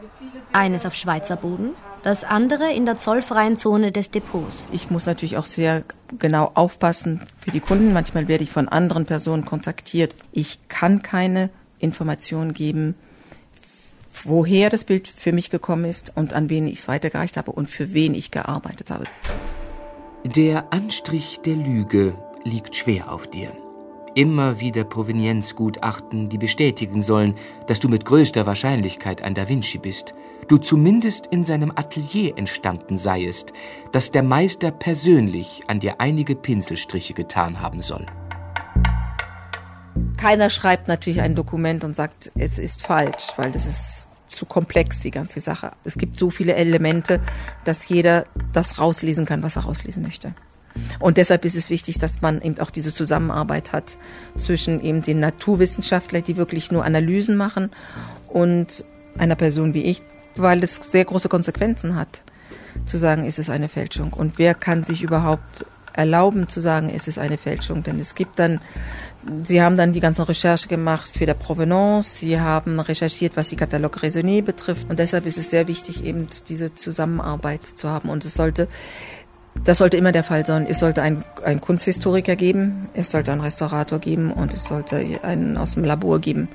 [0.55, 4.65] Eines auf Schweizer Boden, das andere in der zollfreien Zone des Depots.
[4.73, 5.85] Ich muss natürlich auch sehr
[6.19, 7.93] genau aufpassen für die Kunden.
[7.93, 10.15] Manchmal werde ich von anderen Personen kontaktiert.
[10.33, 12.95] Ich kann keine Informationen geben,
[14.25, 17.69] woher das Bild für mich gekommen ist und an wen ich es weitergereicht habe und
[17.69, 19.05] für wen ich gearbeitet habe.
[20.25, 23.53] Der Anstrich der Lüge liegt schwer auf dir.
[24.15, 27.37] Immer wieder Provenienzgutachten, die bestätigen sollen,
[27.69, 30.15] dass du mit größter Wahrscheinlichkeit ein Da Vinci bist,
[30.51, 33.53] du zumindest in seinem Atelier entstanden seiest,
[33.93, 38.05] dass der Meister persönlich an dir einige Pinselstriche getan haben soll.
[40.17, 45.01] Keiner schreibt natürlich ein Dokument und sagt, es ist falsch, weil das ist zu komplex,
[45.01, 45.73] die ganze Sache.
[45.85, 47.21] Es gibt so viele Elemente,
[47.65, 50.35] dass jeder das rauslesen kann, was er rauslesen möchte.
[50.99, 53.99] Und deshalb ist es wichtig, dass man eben auch diese Zusammenarbeit hat
[54.37, 57.71] zwischen eben den Naturwissenschaftlern, die wirklich nur Analysen machen,
[58.29, 58.85] und
[59.19, 60.03] einer Person wie ich,
[60.37, 62.23] weil es sehr große Konsequenzen hat,
[62.87, 64.13] zu sagen, ist es eine Fälschung.
[64.13, 67.83] Und wer kann sich überhaupt erlauben zu sagen, ist es eine Fälschung?
[67.83, 68.61] Denn es gibt dann
[69.45, 72.19] Sie haben dann die ganzen Recherche gemacht für der Provenance.
[72.21, 74.89] Sie haben recherchiert, was die Catalogue Raisonné betrifft.
[74.89, 78.09] Und deshalb ist es sehr wichtig, eben diese Zusammenarbeit zu haben.
[78.09, 78.67] Und es sollte,
[79.63, 80.67] das sollte immer der Fall sein.
[80.67, 85.59] Es sollte einen, einen Kunsthistoriker geben, es sollte einen Restaurator geben und es sollte einen
[85.59, 86.49] aus dem Labor geben.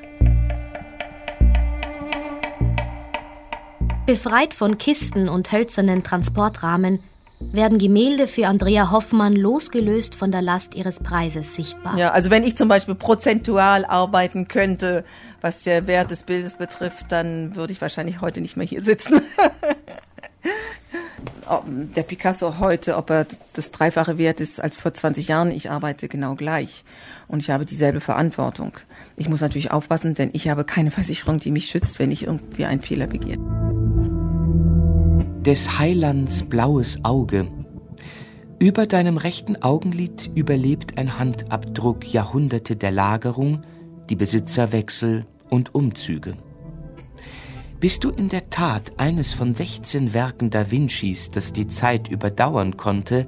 [4.06, 7.00] Befreit von Kisten und hölzernen Transportrahmen
[7.40, 11.98] werden Gemälde für Andrea Hoffmann losgelöst von der Last ihres Preises sichtbar.
[11.98, 15.06] Ja, also wenn ich zum Beispiel prozentual arbeiten könnte,
[15.42, 19.22] was der Wert des Bildes betrifft, dann würde ich wahrscheinlich heute nicht mehr hier sitzen.
[21.96, 26.08] der Picasso heute, ob er das Dreifache wert ist als vor 20 Jahren, ich arbeite
[26.08, 26.84] genau gleich.
[27.28, 28.74] Und ich habe dieselbe Verantwortung.
[29.18, 32.66] Ich muss natürlich aufpassen, denn ich habe keine Versicherung, die mich schützt, wenn ich irgendwie
[32.66, 33.65] einen Fehler begehe
[35.46, 37.46] des Heilands blaues Auge.
[38.58, 43.62] Über deinem rechten Augenlid überlebt ein Handabdruck Jahrhunderte der Lagerung,
[44.10, 46.34] die Besitzerwechsel und Umzüge.
[47.80, 52.76] Bist du in der Tat eines von 16 Werken Da Vincis, das die Zeit überdauern
[52.76, 53.28] konnte,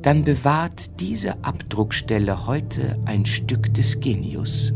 [0.00, 4.72] dann bewahrt diese Abdruckstelle heute ein Stück des Genius.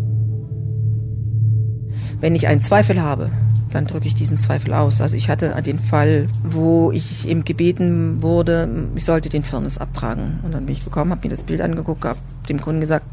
[2.20, 3.32] Wenn ich einen Zweifel habe,
[3.76, 5.02] dann drücke ich diesen Zweifel aus.
[5.02, 10.40] Also ich hatte den Fall, wo ich eben gebeten wurde, ich sollte den Firnis abtragen.
[10.42, 13.04] Und dann bin ich gekommen, habe mir das Bild angeguckt, habe dem Kunden gesagt,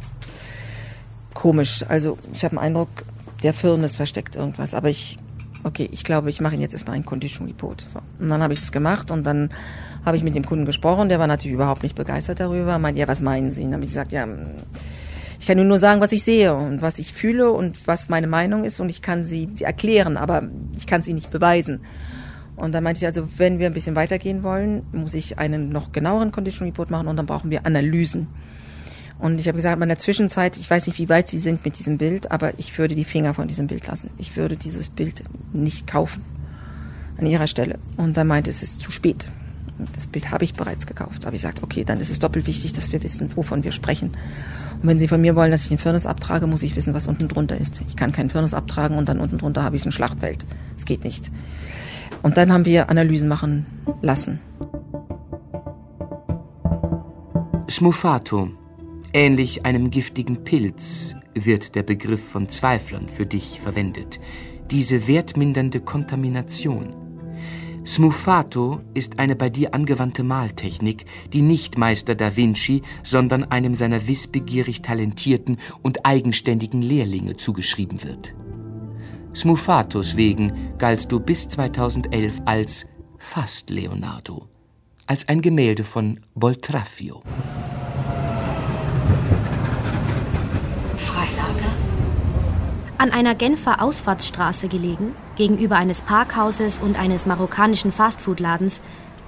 [1.34, 1.84] komisch.
[1.90, 2.88] Also ich habe den Eindruck,
[3.44, 4.74] der Firnis versteckt irgendwas.
[4.74, 5.18] Aber ich,
[5.66, 7.86] okay, ich glaube, ich mache ihn jetzt erstmal ein Condition Report.
[7.92, 8.00] So.
[8.20, 9.50] Und dann habe ich das gemacht und dann
[10.06, 11.10] habe ich mit dem Kunden gesprochen.
[11.10, 12.80] Der war natürlich überhaupt nicht begeistert darüber.
[12.80, 13.64] Meinte, ja, was meinen Sie?
[13.64, 14.26] Und dann habe ich gesagt, ja,
[15.44, 18.64] ich kann nur sagen, was ich sehe und was ich fühle und was meine Meinung
[18.64, 21.82] ist und ich kann sie erklären, aber ich kann sie nicht beweisen.
[22.56, 25.92] Und dann meinte ich also, wenn wir ein bisschen weitergehen wollen, muss ich einen noch
[25.92, 28.28] genaueren Condition Report machen und dann brauchen wir Analysen.
[29.20, 31.78] Und ich habe gesagt, in der Zwischenzeit, ich weiß nicht, wie weit Sie sind mit
[31.78, 34.12] diesem Bild, aber ich würde die Finger von diesem Bild lassen.
[34.18, 36.24] Ich würde dieses Bild nicht kaufen
[37.18, 37.80] an Ihrer Stelle.
[37.98, 39.28] Und dann meinte es ist zu spät.
[39.96, 41.26] Das Bild habe ich bereits gekauft.
[41.26, 44.12] Aber ich gesagt, okay, dann ist es doppelt wichtig, dass wir wissen, wovon wir sprechen.
[44.82, 47.08] Und wenn Sie von mir wollen, dass ich den Firnis abtrage, muss ich wissen, was
[47.08, 47.84] unten drunter ist.
[47.88, 50.46] Ich kann keinen Firnis abtragen und dann unten drunter habe ich ein Schlachtfeld.
[50.76, 51.32] Das geht nicht.
[52.22, 53.66] Und dann haben wir Analysen machen
[54.02, 54.40] lassen.
[57.70, 58.50] Smufato,
[59.14, 64.20] ähnlich einem giftigen Pilz, wird der Begriff von Zweiflern für dich verwendet.
[64.72, 67.03] Diese wertmindernde Kontamination.
[67.86, 74.08] Smufato ist eine bei dir angewandte Maltechnik, die nicht Meister da Vinci, sondern einem seiner
[74.08, 78.34] wissbegierig talentierten und eigenständigen Lehrlinge zugeschrieben wird.
[79.36, 82.86] Smufatos wegen galtst du bis 2011 als
[83.18, 84.48] fast Leonardo,
[85.06, 87.22] als ein Gemälde von Boltraffio.
[93.04, 98.82] An einer Genfer Ausfahrtsstraße gelegen, gegenüber eines Parkhauses und eines marokkanischen Fastfood-Ladens,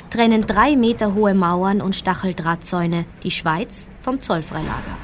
[0.09, 4.97] trennen drei Meter hohe Mauern und Stacheldrahtzäune die Schweiz vom Zollfreilager.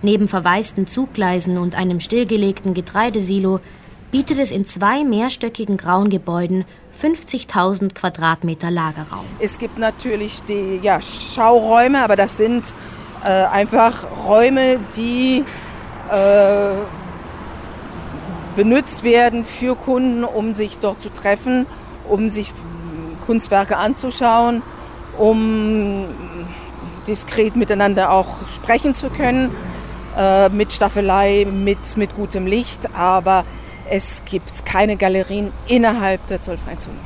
[0.00, 3.60] Neben verwaisten Zuggleisen und einem stillgelegten Getreidesilo
[4.10, 6.64] bietet es in zwei mehrstöckigen grauen Gebäuden
[6.98, 9.26] 50.000 Quadratmeter Lagerraum.
[9.38, 12.64] Es gibt natürlich die ja, Schauräume, aber das sind
[13.22, 15.44] äh, einfach Räume, die
[16.10, 16.72] äh,
[18.56, 21.66] benutzt werden für Kunden, um sich dort zu treffen,
[22.08, 22.52] um sich
[23.26, 24.62] Kunstwerke anzuschauen,
[25.18, 26.06] um
[27.06, 29.50] diskret miteinander auch sprechen zu können,
[30.16, 33.44] äh, mit Staffelei, mit, mit gutem Licht, aber
[33.88, 36.96] es gibt keine Galerien innerhalb der zollfreien Zone.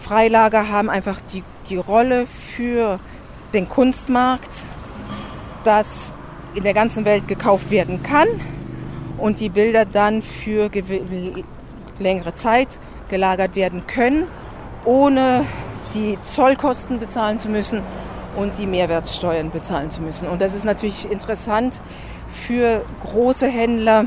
[0.00, 2.98] Freilager haben einfach die, die Rolle für
[3.52, 4.64] den Kunstmarkt,
[5.64, 6.14] das
[6.54, 8.28] in der ganzen Welt gekauft werden kann
[9.18, 10.70] und die Bilder dann für
[11.98, 12.78] längere Zeit
[13.08, 14.26] gelagert werden können,
[14.84, 15.44] ohne
[15.94, 17.82] die Zollkosten bezahlen zu müssen
[18.36, 20.28] und die Mehrwertsteuern bezahlen zu müssen.
[20.28, 21.80] Und das ist natürlich interessant
[22.28, 24.06] für große Händler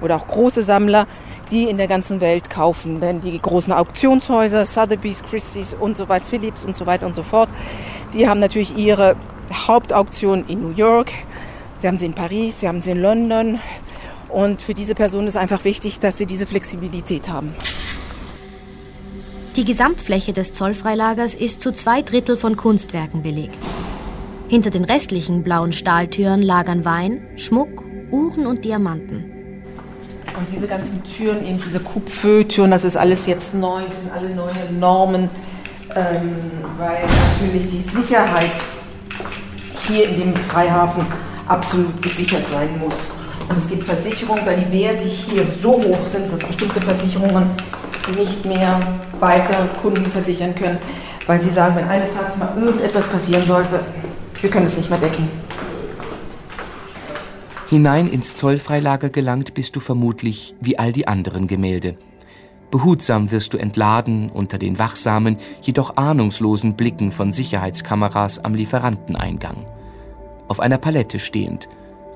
[0.00, 1.06] oder auch große Sammler,
[1.50, 3.00] die in der ganzen Welt kaufen.
[3.00, 7.22] Denn die großen Auktionshäuser, Sotheby's, Christie's und so weiter, Philips und so weiter und so
[7.22, 7.48] fort,
[8.14, 9.16] die haben natürlich ihre
[9.52, 11.10] Hauptauktion in New York,
[11.80, 13.58] sie haben sie in Paris, sie haben sie in London,
[14.28, 17.54] und für diese Person ist einfach wichtig, dass sie diese Flexibilität haben.
[19.56, 23.58] Die Gesamtfläche des Zollfreilagers ist zu zwei Drittel von Kunstwerken belegt.
[24.48, 29.24] Hinter den restlichen blauen Stahltüren lagern Wein, Schmuck, Uhren und Diamanten.
[30.38, 34.72] Und diese ganzen Türen, eben diese Kupfö-Türen, das ist alles jetzt neu, sind alle neue
[34.78, 35.28] Normen,
[35.96, 36.36] ähm,
[36.76, 37.02] weil
[37.40, 38.52] natürlich die Sicherheit
[39.86, 41.04] hier in dem Freihafen
[41.48, 43.10] absolut gesichert sein muss.
[43.48, 47.50] Und es gibt Versicherungen, weil die Werte hier so hoch sind, dass bestimmte Versicherungen
[48.16, 48.80] nicht mehr
[49.20, 50.78] weiter Kunden versichern können,
[51.26, 53.80] weil sie sagen, wenn eines Tages mal irgendetwas passieren sollte,
[54.40, 55.28] wir können es nicht mehr decken.
[57.68, 61.98] Hinein ins Zollfreilager gelangt bist du vermutlich wie all die anderen Gemälde.
[62.70, 69.66] Behutsam wirst du entladen unter den wachsamen, jedoch ahnungslosen Blicken von Sicherheitskameras am Lieferanteneingang.
[70.48, 71.68] Auf einer Palette stehend,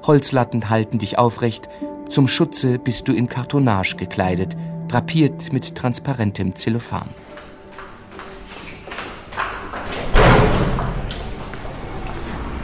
[0.03, 1.69] Holzlatten halten dich aufrecht,
[2.09, 4.57] zum Schutze bist du in Kartonage gekleidet,
[4.89, 7.09] drapiert mit transparentem Zellophan.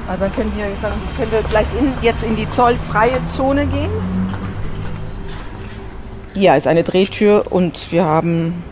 [0.09, 3.91] Also dann können wir, dann können wir vielleicht in, jetzt in die zollfreie Zone gehen.
[6.35, 8.63] Hier ist eine Drehtür und wir haben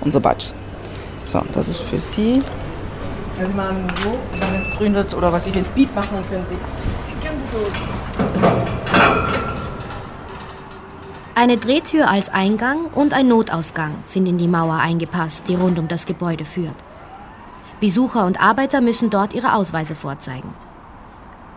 [0.00, 0.52] unser Badge.
[1.24, 2.40] So, das ist für Sie.
[3.38, 6.46] Also mal so, wenn es grün wird oder was ich ins Beat machen, dann können
[6.48, 6.56] Sie
[11.46, 15.86] eine Drehtür als Eingang und ein Notausgang sind in die Mauer eingepasst, die rund um
[15.86, 16.74] das Gebäude führt.
[17.78, 20.52] Besucher und Arbeiter müssen dort ihre Ausweise vorzeigen.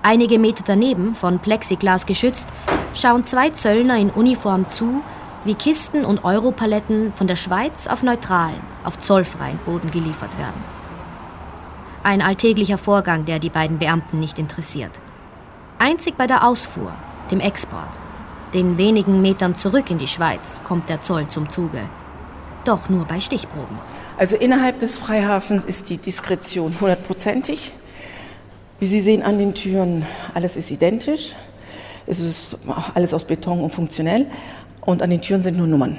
[0.03, 2.47] Einige Meter daneben, von Plexiglas geschützt,
[2.93, 5.01] schauen zwei Zöllner in Uniform zu,
[5.43, 10.63] wie Kisten und Europaletten von der Schweiz auf neutralen, auf zollfreien Boden geliefert werden.
[12.03, 14.91] Ein alltäglicher Vorgang, der die beiden Beamten nicht interessiert.
[15.81, 16.91] Einzig bei der Ausfuhr,
[17.31, 17.89] dem Export,
[18.53, 21.79] den wenigen Metern zurück in die Schweiz, kommt der Zoll zum Zuge.
[22.65, 23.79] Doch nur bei Stichproben.
[24.17, 27.71] Also innerhalb des Freihafens ist die Diskretion hundertprozentig.
[28.81, 31.33] Wie Sie sehen an den Türen, alles ist identisch.
[32.05, 32.57] Es ist
[32.93, 34.27] alles aus Beton und funktionell.
[34.81, 35.97] Und an den Türen sind nur Nummern.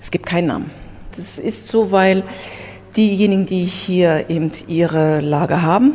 [0.00, 0.70] Es gibt keinen Namen.
[1.14, 2.22] Das ist so, weil
[2.96, 5.92] diejenigen, die hier eben ihre Lager haben,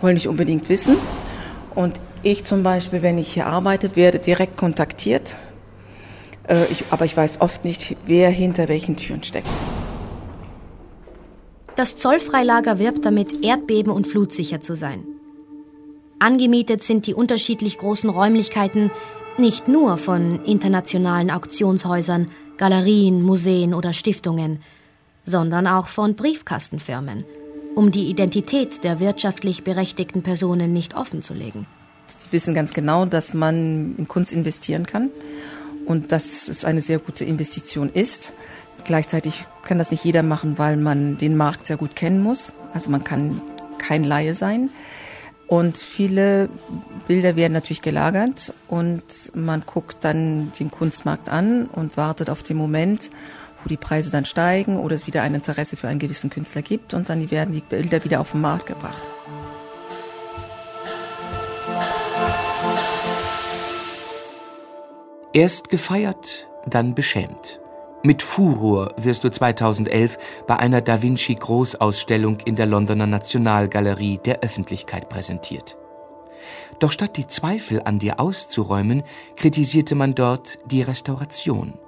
[0.00, 0.96] wollen nicht unbedingt wissen,
[1.74, 5.36] und ich zum Beispiel, wenn ich hier arbeite, werde direkt kontaktiert.
[6.48, 9.48] Äh, ich, aber ich weiß oft nicht, wer hinter welchen Türen steckt.
[11.76, 15.04] Das Zollfreilager wirbt damit, erdbeben- und flutsicher zu sein.
[16.18, 18.90] Angemietet sind die unterschiedlich großen Räumlichkeiten
[19.38, 24.60] nicht nur von internationalen Auktionshäusern, Galerien, Museen oder Stiftungen,
[25.24, 27.24] sondern auch von Briefkastenfirmen,
[27.74, 31.66] um die Identität der wirtschaftlich berechtigten Personen nicht offenzulegen.
[32.06, 35.10] Sie wissen ganz genau, dass man in Kunst investieren kann
[35.86, 38.32] und dass es eine sehr gute Investition ist.
[38.84, 42.52] Gleichzeitig kann das nicht jeder machen, weil man den Markt sehr gut kennen muss.
[42.74, 43.40] Also man kann
[43.78, 44.70] kein Laie sein.
[45.46, 46.48] Und viele
[47.08, 49.02] Bilder werden natürlich gelagert und
[49.34, 53.10] man guckt dann den Kunstmarkt an und wartet auf den Moment,
[53.62, 56.94] wo die Preise dann steigen oder es wieder ein Interesse für einen gewissen Künstler gibt
[56.94, 59.02] und dann werden die Bilder wieder auf den Markt gebracht.
[65.34, 67.58] Erst gefeiert, dann beschämt.
[68.04, 74.40] Mit Furor wirst du 2011 bei einer Da Vinci Großausstellung in der Londoner Nationalgalerie der
[74.40, 75.76] Öffentlichkeit präsentiert.
[76.80, 79.04] Doch statt die Zweifel an dir auszuräumen,
[79.36, 81.78] kritisierte man dort die Restauration.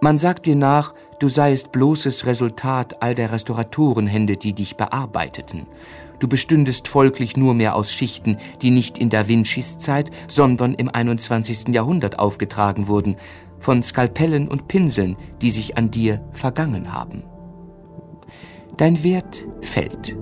[0.00, 5.66] Man sagt dir nach, du seiest bloßes Resultat all der Restauratorenhände, die dich bearbeiteten.
[6.18, 10.88] Du bestündest folglich nur mehr aus Schichten, die nicht in Da Vincis Zeit, sondern im
[10.88, 11.68] 21.
[11.68, 13.16] Jahrhundert aufgetragen wurden,
[13.58, 17.24] von Skalpellen und Pinseln, die sich an dir vergangen haben.
[18.76, 20.16] Dein Wert fällt.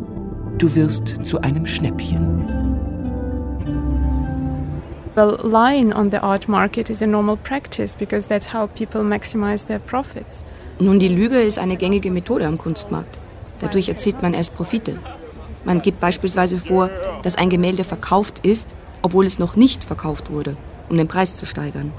[0.58, 2.79] Du wirst zu einem Schnäppchen.
[5.14, 9.66] Well, lying on the art market is a normal practice because that's how people maximize
[9.66, 10.44] their profits.
[10.78, 13.18] Nun, die Lüge ist eine gängige Methode am Kunstmarkt.
[13.60, 14.98] Dadurch erzielt man erst Profite.
[15.64, 16.88] Man gibt beispielsweise vor,
[17.22, 20.56] dass ein Gemälde verkauft ist, obwohl es noch nicht verkauft wurde,
[20.88, 21.92] um den Preis zu steigern.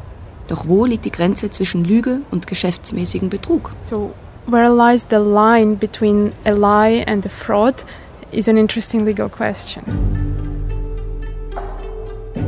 [0.48, 3.72] Doch wo liegt die Grenze zwischen Lüge und geschäftsmäßigem Betrug?
[3.84, 4.14] So,
[4.48, 7.86] where lies the line between a lie and a fraud
[8.32, 10.21] is an interesting legal question.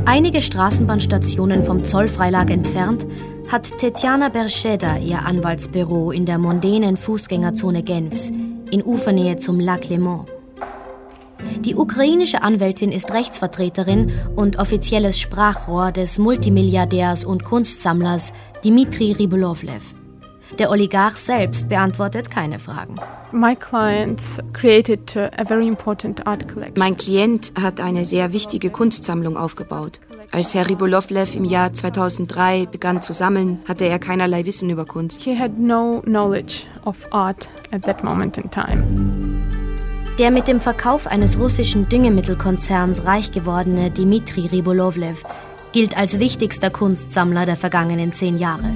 [0.06, 3.06] Einige Straßenbahnstationen vom Zollfreilag entfernt
[3.50, 10.26] hat Tetjana Berscheda ihr Anwaltsbüro in der mondänen Fußgängerzone Genfs in Ufernähe zum Lac Léman.
[11.60, 19.94] Die ukrainische Anwältin ist Rechtsvertreterin und offizielles Sprachrohr des Multimilliardärs und Kunstsammlers Dmitri Ribolovlev.
[20.58, 22.96] Der Oligarch selbst beantwortet keine Fragen.
[23.32, 24.32] Mein Klient
[27.60, 30.00] hat eine sehr wichtige Kunstsammlung aufgebaut.
[30.30, 35.22] Als Herr Ribolovlev im Jahr 2003 begann zu sammeln, hatte er keinerlei Wissen über Kunst.
[35.22, 38.84] He had no knowledge of art at that moment in time.
[40.18, 45.24] Der mit dem Verkauf eines russischen Düngemittelkonzerns reich gewordene Dmitri Ribolovlev
[45.72, 48.74] gilt als wichtigster Kunstsammler der vergangenen zehn Jahre.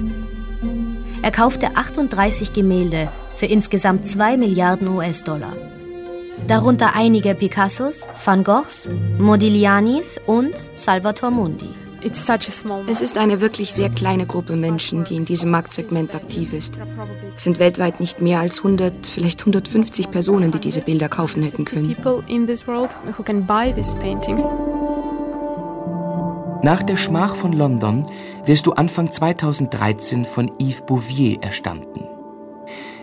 [1.21, 5.53] Er kaufte 38 Gemälde für insgesamt 2 Milliarden US-Dollar.
[6.47, 11.69] Darunter einige Picassos, Van Goghs, Modiglianis und Salvator Mundi.
[12.01, 16.79] Es ist eine wirklich sehr kleine Gruppe Menschen, die in diesem Marktsegment aktiv ist.
[17.35, 21.65] Es sind weltweit nicht mehr als 100, vielleicht 150 Personen, die diese Bilder kaufen hätten
[21.65, 21.93] können.
[26.61, 28.05] Nach der Schmach von London
[28.45, 32.07] wirst du Anfang 2013 von Yves Bouvier erstanden.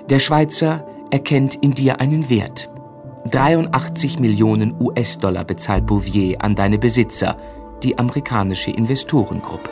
[0.09, 2.71] Der Schweizer erkennt in dir einen Wert.
[3.31, 7.37] 83 Millionen US-Dollar bezahlt Bouvier an deine Besitzer–
[7.83, 9.71] die amerikanische Investorengruppe.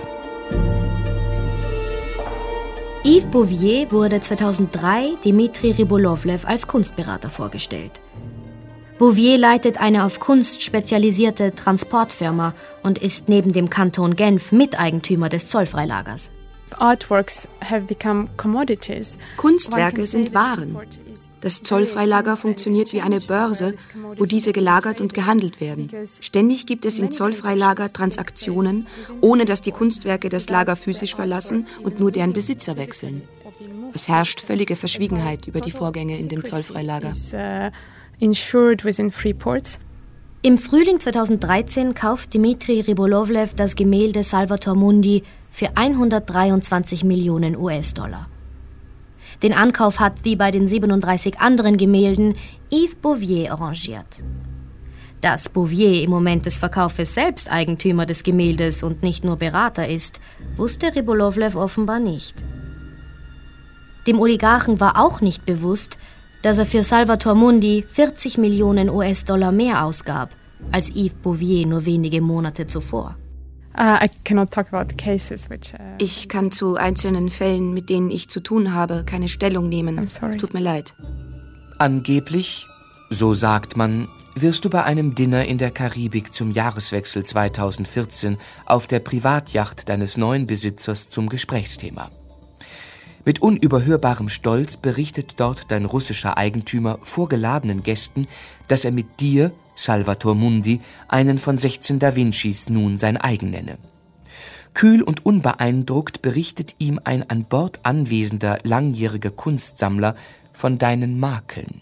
[3.04, 8.00] Yves Bouvier wurde 2003 Dmitri Ribolovlev als Kunstberater vorgestellt.
[8.98, 15.48] Bouvier leitet eine auf Kunst spezialisierte Transportfirma und ist neben dem Kanton Genf Miteigentümer des
[15.48, 16.30] Zollfreilagers.
[19.36, 20.76] Kunstwerke sind Waren.
[21.40, 23.74] Das Zollfreilager funktioniert wie eine Börse,
[24.16, 25.90] wo diese gelagert und gehandelt werden.
[26.20, 28.86] Ständig gibt es im Zollfreilager Transaktionen,
[29.20, 33.28] ohne dass die Kunstwerke das Lager physisch verlassen und nur deren Besitzer wechseln.
[33.92, 37.12] Es herrscht völlige Verschwiegenheit über die Vorgänge in dem Zollfreilager.
[38.20, 38.32] Im
[40.58, 48.28] Frühling 2013 kauft Dmitri Ribolovlev das Gemälde Salvator Mundi für 123 Millionen US-Dollar.
[49.42, 52.36] Den Ankauf hat, wie bei den 37 anderen Gemälden,
[52.70, 54.22] Yves Bouvier arrangiert.
[55.20, 60.20] Dass Bouvier im Moment des Verkaufes selbst Eigentümer des Gemäldes und nicht nur Berater ist,
[60.54, 62.36] wusste Ribolovlev offenbar nicht.
[64.06, 65.98] Dem Oligarchen war auch nicht bewusst,
[66.44, 70.36] dass er für Salvator Mundi 40 Millionen US-Dollar mehr ausgab
[70.72, 73.16] als Yves Bouvier nur wenige Monate zuvor.
[73.76, 73.96] Uh,
[75.98, 79.98] ich kann zu einzelnen Fällen, mit denen ich zu tun habe, keine Stellung nehmen.
[79.98, 80.94] Es tut mir leid.
[81.78, 82.68] Angeblich,
[83.08, 88.36] so sagt man, wirst du bei einem Dinner in der Karibik zum Jahreswechsel 2014
[88.66, 92.10] auf der Privatjacht deines neuen Besitzers zum Gesprächsthema.
[93.24, 98.26] Mit unüberhörbarem Stolz berichtet dort dein russischer Eigentümer vorgeladenen Gästen,
[98.68, 103.78] dass er mit dir, Salvator Mundi, einen von 16 Da Vincis nun sein eigen nenne.
[104.74, 110.16] Kühl und unbeeindruckt berichtet ihm ein an Bord anwesender langjähriger Kunstsammler
[110.52, 111.80] von deinen Makeln.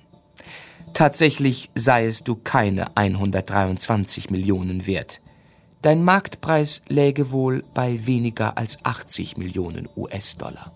[0.95, 5.21] Tatsächlich seiest du keine 123 Millionen wert.
[5.81, 10.71] Dein Marktpreis läge wohl bei weniger als 80 Millionen US-Dollar.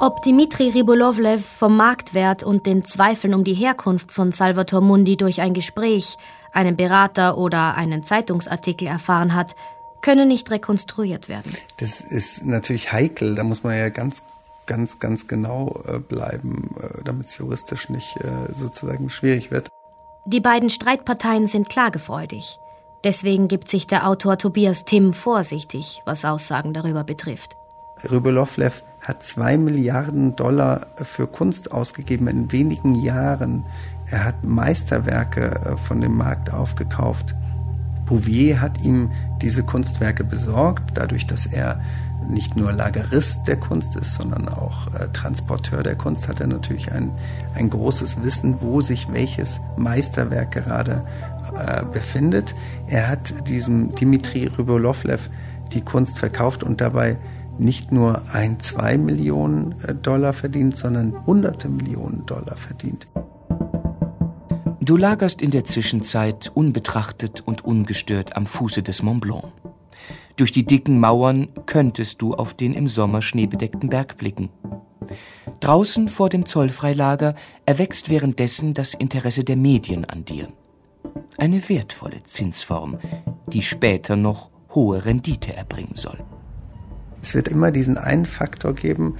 [0.00, 5.40] Ob Dimitri Ribolovlev vom Marktwert und den Zweifeln um die Herkunft von Salvator Mundi durch
[5.40, 6.16] ein Gespräch,
[6.52, 9.54] einen Berater oder einen Zeitungsartikel erfahren hat,
[10.02, 11.56] könne nicht rekonstruiert werden.
[11.76, 14.22] Das ist natürlich heikel, da muss man ja ganz
[14.66, 19.68] ganz, ganz genau äh, bleiben, äh, damit es juristisch nicht äh, sozusagen schwierig wird.
[20.24, 22.58] Die beiden Streitparteien sind klagefreudig.
[23.04, 27.56] Deswegen gibt sich der Autor Tobias Timm vorsichtig, was Aussagen darüber betrifft.
[28.08, 33.64] Rybolovlev hat zwei Milliarden Dollar für Kunst ausgegeben in wenigen Jahren.
[34.10, 37.34] Er hat Meisterwerke von dem Markt aufgekauft.
[38.06, 41.80] Bouvier hat ihm diese Kunstwerke besorgt, dadurch, dass er
[42.28, 46.92] nicht nur Lagerist der Kunst ist, sondern auch äh, Transporteur der Kunst, hat er natürlich
[46.92, 47.10] ein,
[47.54, 51.04] ein großes Wissen, wo sich welches Meisterwerk gerade
[51.56, 52.54] äh, befindet.
[52.86, 55.30] Er hat diesem Dimitri Rybolovlev
[55.72, 57.16] die Kunst verkauft und dabei
[57.58, 63.08] nicht nur ein, zwei Millionen äh, Dollar verdient, sondern hunderte Millionen Dollar verdient.
[64.80, 69.44] Du lagerst in der Zwischenzeit unbetrachtet und ungestört am Fuße des Mont Blanc.
[70.36, 74.50] Durch die dicken Mauern könntest du auf den im Sommer schneebedeckten Berg blicken.
[75.60, 77.34] Draußen vor dem Zollfreilager
[77.66, 80.48] erwächst währenddessen das Interesse der Medien an dir.
[81.38, 82.98] Eine wertvolle Zinsform,
[83.52, 86.18] die später noch hohe Rendite erbringen soll.
[87.22, 89.16] Es wird immer diesen einen Faktor geben,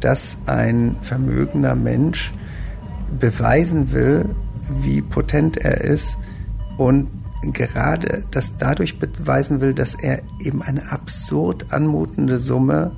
[0.00, 2.32] dass ein vermögender Mensch
[3.18, 4.30] beweisen will,
[4.80, 6.16] wie potent er ist
[6.78, 7.08] und
[7.52, 12.92] gerade das dadurch beweisen will, dass er eben eine absurd anmutende Summe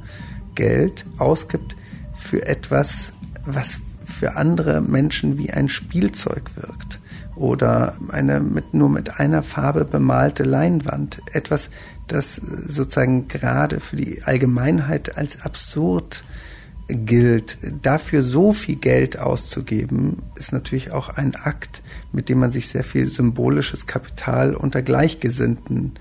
[0.54, 1.76] Geld ausgibt
[2.14, 3.12] für etwas,
[3.44, 7.00] was für andere Menschen wie ein Spielzeug wirkt
[7.34, 11.22] oder eine mit, nur mit einer Farbe bemalte Leinwand.
[11.32, 11.70] Etwas,
[12.12, 16.24] das sozusagen gerade für die Allgemeinheit als absurd
[16.88, 21.82] gilt, dafür so viel Geld auszugeben, ist natürlich auch ein Akt,
[22.12, 25.92] mit dem man sich sehr viel symbolisches Kapital unter Gleichgesinnten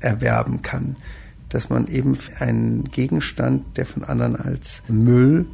[0.00, 0.96] erwerben kann.
[1.48, 5.46] Dass man eben einen Gegenstand, der von anderen als Müll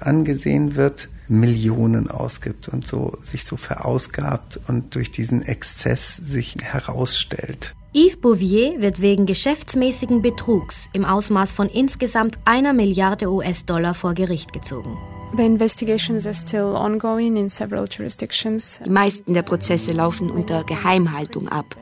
[0.00, 7.74] angesehen wird, Millionen ausgibt und so sich so verausgabt und durch diesen Exzess sich herausstellt.
[7.94, 14.52] Yves Bouvier wird wegen geschäftsmäßigen Betrugs im Ausmaß von insgesamt einer Milliarde US-Dollar vor Gericht
[14.52, 14.96] gezogen.
[15.36, 18.78] The investigations are still ongoing in several jurisdictions.
[18.84, 21.76] Die meisten der Prozesse laufen unter Geheimhaltung ab.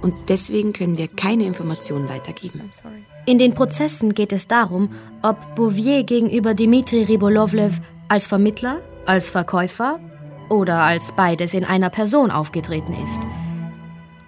[0.00, 2.70] Und deswegen können wir keine Informationen weitergeben.
[3.26, 4.90] In den Prozessen geht es darum,
[5.22, 10.00] ob Bouvier gegenüber Dmitri Ribolovlev als Vermittler, als Verkäufer
[10.48, 13.20] oder als beides in einer Person aufgetreten ist.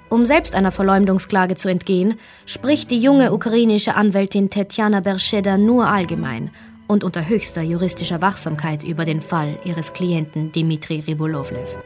[0.08, 2.14] Um selbst einer Verleumdungsklage zu entgehen,
[2.44, 6.50] spricht die junge ukrainische Anwältin Tetjana Berscheda nur allgemein
[6.90, 11.78] und unter höchster juristischer Wachsamkeit über den Fall ihres Klienten Dmitri Ribolovlev.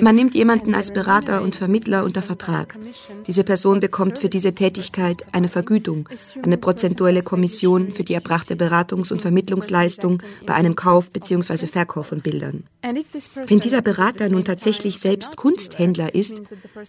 [0.00, 2.78] Man nimmt jemanden als Berater und Vermittler unter Vertrag.
[3.26, 6.08] Diese Person bekommt für diese Tätigkeit eine Vergütung,
[6.42, 11.66] eine prozentuelle Kommission für die erbrachte Beratungs- und Vermittlungsleistung bei einem Kauf bzw.
[11.66, 12.64] Verkauf von Bildern.
[12.82, 16.40] Wenn dieser Berater nun tatsächlich selbst Kunsthändler ist,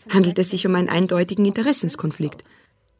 [0.09, 2.45] handelt es sich um einen eindeutigen Interessenskonflikt.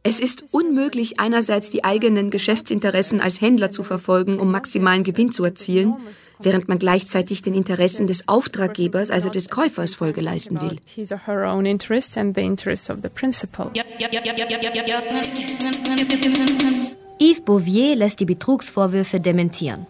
[0.08, 5.44] Es ist unmöglich, einerseits die eigenen Geschäftsinteressen als Händler zu verfolgen, um maximalen Gewinn zu
[5.44, 5.96] erzielen,
[6.38, 10.78] während man gleichzeitig den Interessen des Auftraggebers, also des Käufers, Folge leisten will.
[17.20, 19.88] Yves Bouvier lässt die Betrugsvorwürfe dementieren.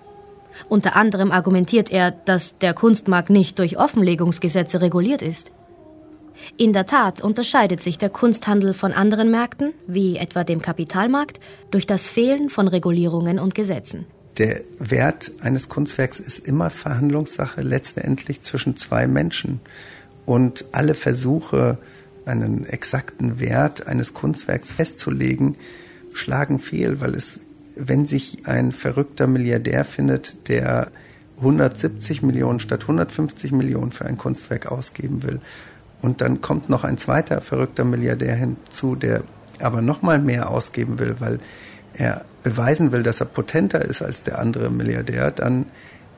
[0.69, 5.51] Unter anderem argumentiert er, dass der Kunstmarkt nicht durch Offenlegungsgesetze reguliert ist.
[6.57, 11.39] In der Tat unterscheidet sich der Kunsthandel von anderen Märkten, wie etwa dem Kapitalmarkt,
[11.71, 14.05] durch das Fehlen von Regulierungen und Gesetzen.
[14.37, 19.61] Der Wert eines Kunstwerks ist immer Verhandlungssache letztendlich zwischen zwei Menschen.
[20.25, 21.77] Und alle Versuche,
[22.25, 25.55] einen exakten Wert eines Kunstwerks festzulegen,
[26.13, 27.39] schlagen fehl, weil es,
[27.75, 30.91] wenn sich ein verrückter Milliardär findet, der
[31.37, 35.41] 170 Millionen statt 150 Millionen für ein Kunstwerk ausgeben will,
[36.05, 39.23] und dann kommt noch ein zweiter verrückter Milliardär hinzu, der
[39.61, 41.39] aber noch mal mehr ausgeben will, weil
[41.93, 45.65] er beweisen will, dass er potenter ist als der andere Milliardär, dann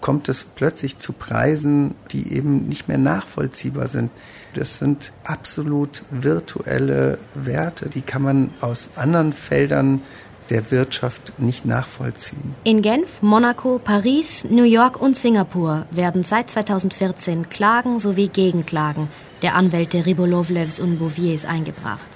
[0.01, 4.11] kommt es plötzlich zu Preisen, die eben nicht mehr nachvollziehbar sind.
[4.53, 10.01] Das sind absolut virtuelle Werte, die kann man aus anderen Feldern
[10.49, 12.55] der Wirtschaft nicht nachvollziehen.
[12.63, 19.09] In Genf, Monaco, Paris, New York und Singapur werden seit 2014 Klagen sowie Gegenklagen
[19.41, 22.07] der Anwälte Ribolovlevs und Bouviers eingebracht.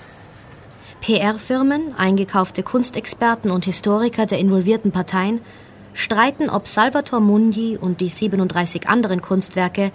[1.01, 5.41] PR-Firmen, eingekaufte Kunstexperten und Historiker der involvierten Parteien
[5.93, 9.91] streiten, ob Salvator Mundi und die 37 anderen Kunstwerke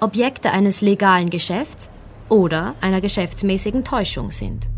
[0.00, 1.88] Objekte eines legalen Geschäfts
[2.28, 4.68] oder einer geschäftsmäßigen Täuschung sind.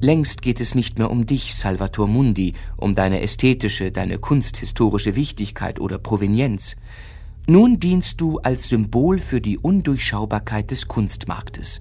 [0.00, 5.80] Längst geht es nicht mehr um dich, Salvator Mundi, um deine ästhetische, deine kunsthistorische Wichtigkeit
[5.80, 6.76] oder Provenienz.
[7.50, 11.80] Nun dienst du als Symbol für die Undurchschaubarkeit des Kunstmarktes.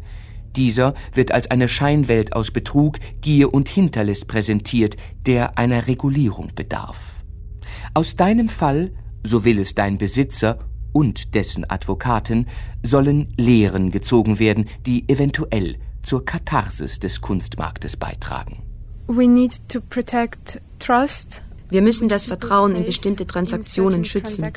[0.55, 4.95] Dieser wird als eine Scheinwelt aus Betrug, Gier und Hinterlist präsentiert,
[5.25, 7.21] der einer Regulierung bedarf.
[7.93, 8.93] Aus deinem Fall,
[9.25, 10.59] so will es dein Besitzer
[10.93, 12.45] und dessen Advokaten,
[12.81, 18.63] sollen Lehren gezogen werden, die eventuell zur Katharsis des Kunstmarktes beitragen.
[19.07, 21.41] We need to protect trust.
[21.69, 24.49] Wir müssen das Vertrauen in bestimmte Transaktionen schützen.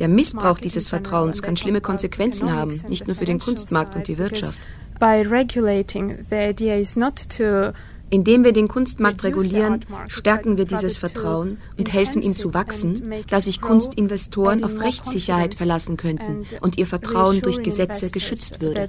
[0.00, 4.18] Der Missbrauch dieses Vertrauens kann schlimme Konsequenzen haben, nicht nur für den Kunstmarkt und die
[4.18, 4.58] Wirtschaft.
[4.98, 7.72] By regulating, the idea is not to
[8.10, 13.40] indem wir den Kunstmarkt regulieren, stärken wir dieses Vertrauen und helfen ihm zu wachsen, da
[13.40, 18.88] sich Kunstinvestoren auf Rechtssicherheit verlassen könnten und ihr Vertrauen durch Gesetze geschützt würde.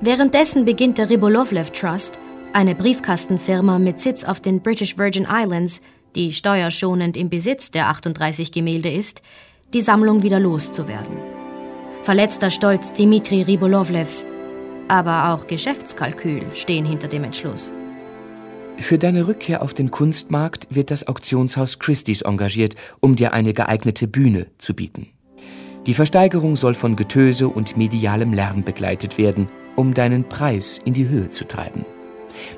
[0.00, 2.18] Währenddessen beginnt der Ribolovlev Trust,
[2.56, 5.80] eine Briefkastenfirma mit Sitz auf den British Virgin Islands,
[6.14, 9.22] die steuerschonend im Besitz der 38 Gemälde ist,
[9.72, 11.16] die Sammlung wieder loszuwerden
[12.06, 14.24] verletzter Stolz Dimitri Ribolovlevs,
[14.86, 17.72] aber auch Geschäftskalkül stehen hinter dem Entschluss.
[18.78, 24.06] Für deine Rückkehr auf den Kunstmarkt wird das Auktionshaus Christie's engagiert, um dir eine geeignete
[24.06, 25.08] Bühne zu bieten.
[25.88, 31.08] Die Versteigerung soll von Getöse und medialem Lärm begleitet werden, um deinen Preis in die
[31.08, 31.84] Höhe zu treiben.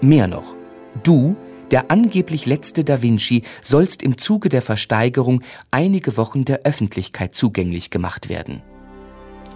[0.01, 0.55] Mehr noch,
[1.03, 1.37] du,
[1.71, 7.91] der angeblich letzte Da Vinci, sollst im Zuge der Versteigerung einige Wochen der Öffentlichkeit zugänglich
[7.91, 8.63] gemacht werden.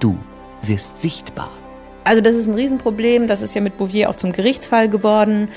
[0.00, 0.18] Du
[0.62, 1.50] wirst sichtbar.
[2.04, 3.28] Also das ist ein Riesenproblem.
[3.28, 5.48] Das ist ja mit Bouvier auch zum Gerichtsfall geworden.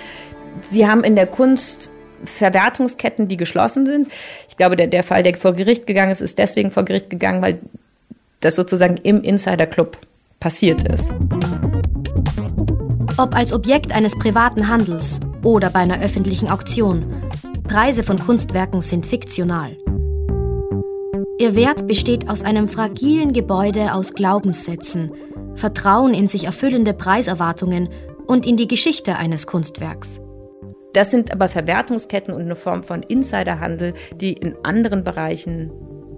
[0.69, 1.89] Sie haben in der Kunst
[2.23, 4.07] Verwertungsketten, die geschlossen sind.
[4.47, 7.41] Ich glaube, der, der Fall, der vor Gericht gegangen ist, ist deswegen vor Gericht gegangen,
[7.41, 7.59] weil
[8.39, 9.97] das sozusagen im Insider Club
[10.39, 11.11] passiert ist.
[13.17, 17.23] Ob als Objekt eines privaten Handels oder bei einer öffentlichen Auktion,
[17.63, 19.77] Preise von Kunstwerken sind fiktional.
[21.39, 25.13] Ihr Wert besteht aus einem fragilen Gebäude aus Glaubenssätzen,
[25.55, 27.87] Vertrauen in sich erfüllende Preiserwartungen
[28.27, 30.19] und in die Geschichte eines Kunstwerks.
[30.91, 35.71] Das sind aber Verwertungsketten und eine Form von Insiderhandel, die in anderen Bereichen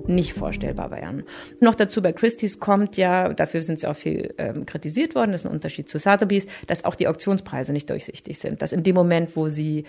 [0.08, 1.24] nicht vorstellbar wären.
[1.60, 5.42] Noch dazu bei Christie's kommt ja, dafür sind sie auch viel ähm, kritisiert worden, das
[5.42, 8.62] ist ein Unterschied zu Sotheby's, dass auch die Auktionspreise nicht durchsichtig sind.
[8.62, 9.86] Dass in dem Moment, wo sie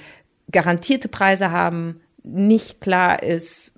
[0.51, 3.73] garantierte Preise haben, nicht klar ist,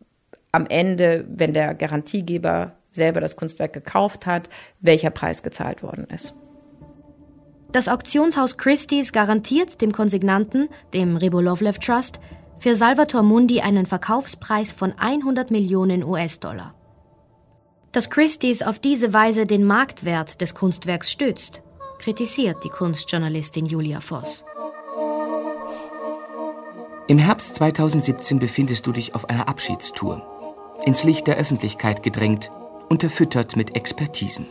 [0.53, 4.49] am Ende, wenn der Garantiegeber selber das Kunstwerk gekauft hat,
[4.81, 6.35] welcher Preis gezahlt worden ist.
[7.73, 12.19] Das Auktionshaus Christie's garantiert dem Konsignanten, dem Ribolovlev Trust,
[12.61, 16.75] für Salvator Mundi einen Verkaufspreis von 100 Millionen US-Dollar.
[17.91, 21.63] Dass Christie's auf diese Weise den Marktwert des Kunstwerks stützt,
[21.99, 24.45] kritisiert die Kunstjournalistin Julia Voss.
[27.09, 30.23] Im Herbst 2017 befindest du dich auf einer Abschiedstour
[30.85, 32.51] ins Licht der Öffentlichkeit gedrängt,
[32.89, 34.47] unterfüttert mit Expertisen.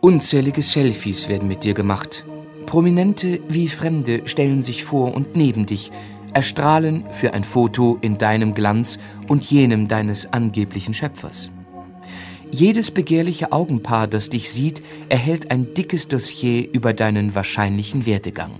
[0.00, 2.24] Unzählige Selfies werden mit dir gemacht.
[2.66, 5.90] Prominente wie Fremde stellen sich vor und neben dich,
[6.34, 11.50] erstrahlen für ein Foto in deinem Glanz und jenem deines angeblichen Schöpfers.
[12.50, 18.52] Jedes begehrliche Augenpaar, das dich sieht, erhält ein dickes Dossier über deinen wahrscheinlichen Werdegang.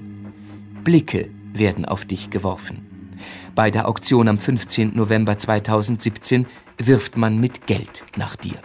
[0.82, 3.10] Blicke werden auf dich geworfen.
[3.54, 4.96] Bei der Auktion am 15.
[4.96, 6.46] November 2017
[6.78, 8.56] wirft man mit Geld nach dir.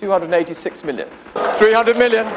[0.00, 1.10] 286 Millionen.
[1.58, 2.28] 300 Millionen.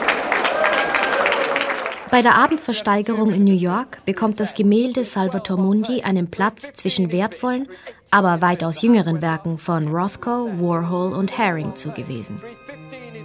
[2.16, 7.68] Bei der Abendversteigerung in New York bekommt das Gemälde Salvator Mundi einen Platz zwischen wertvollen,
[8.10, 12.40] aber weitaus jüngeren Werken von Rothko, Warhol und Haring zugewiesen.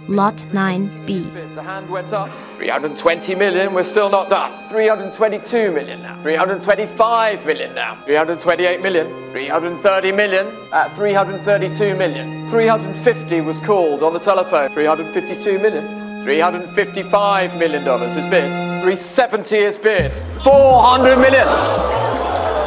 [0.09, 1.07] Lot 9b.
[1.07, 2.27] The hand went up.
[2.59, 4.51] 320 million, we're still not done.
[4.69, 6.21] 322 million now.
[6.23, 7.95] 325 million now.
[8.03, 9.07] 328 million.
[9.31, 10.45] 330 million.
[10.73, 12.49] At 332 million.
[12.49, 14.67] 350 was called on the telephone.
[14.67, 15.87] 352 million.
[16.25, 18.70] 355 million dollars is bid.
[18.81, 20.11] 370 is bid.
[20.41, 21.47] 400 million.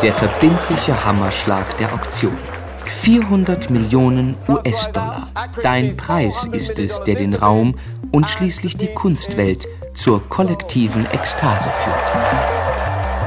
[0.00, 2.38] Der verbindliche Hammerschlag der Auktion.
[2.84, 5.26] 400 Millionen US-Dollar.
[5.60, 7.74] Dein Preis ist es, der den Raum
[8.12, 12.12] und schließlich die Kunstwelt zur kollektiven Ekstase führt.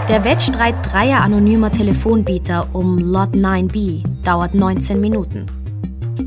[0.07, 5.45] Der Wettstreit dreier anonymer Telefonbieter um Lot 9b dauert 19 Minuten.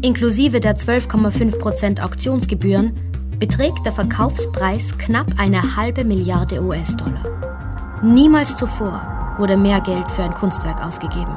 [0.02, 3.09] Inklusive der 12,5% Auktionsgebühren
[3.40, 7.24] beträgt der Verkaufspreis knapp eine halbe Milliarde US-Dollar.
[8.02, 11.36] Niemals zuvor wurde mehr Geld für ein Kunstwerk ausgegeben.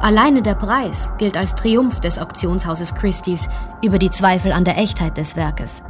[0.00, 3.48] Alleine der Preis gilt als Triumph des Auktionshauses Christie's
[3.84, 5.82] über die Zweifel an der Echtheit des Werkes.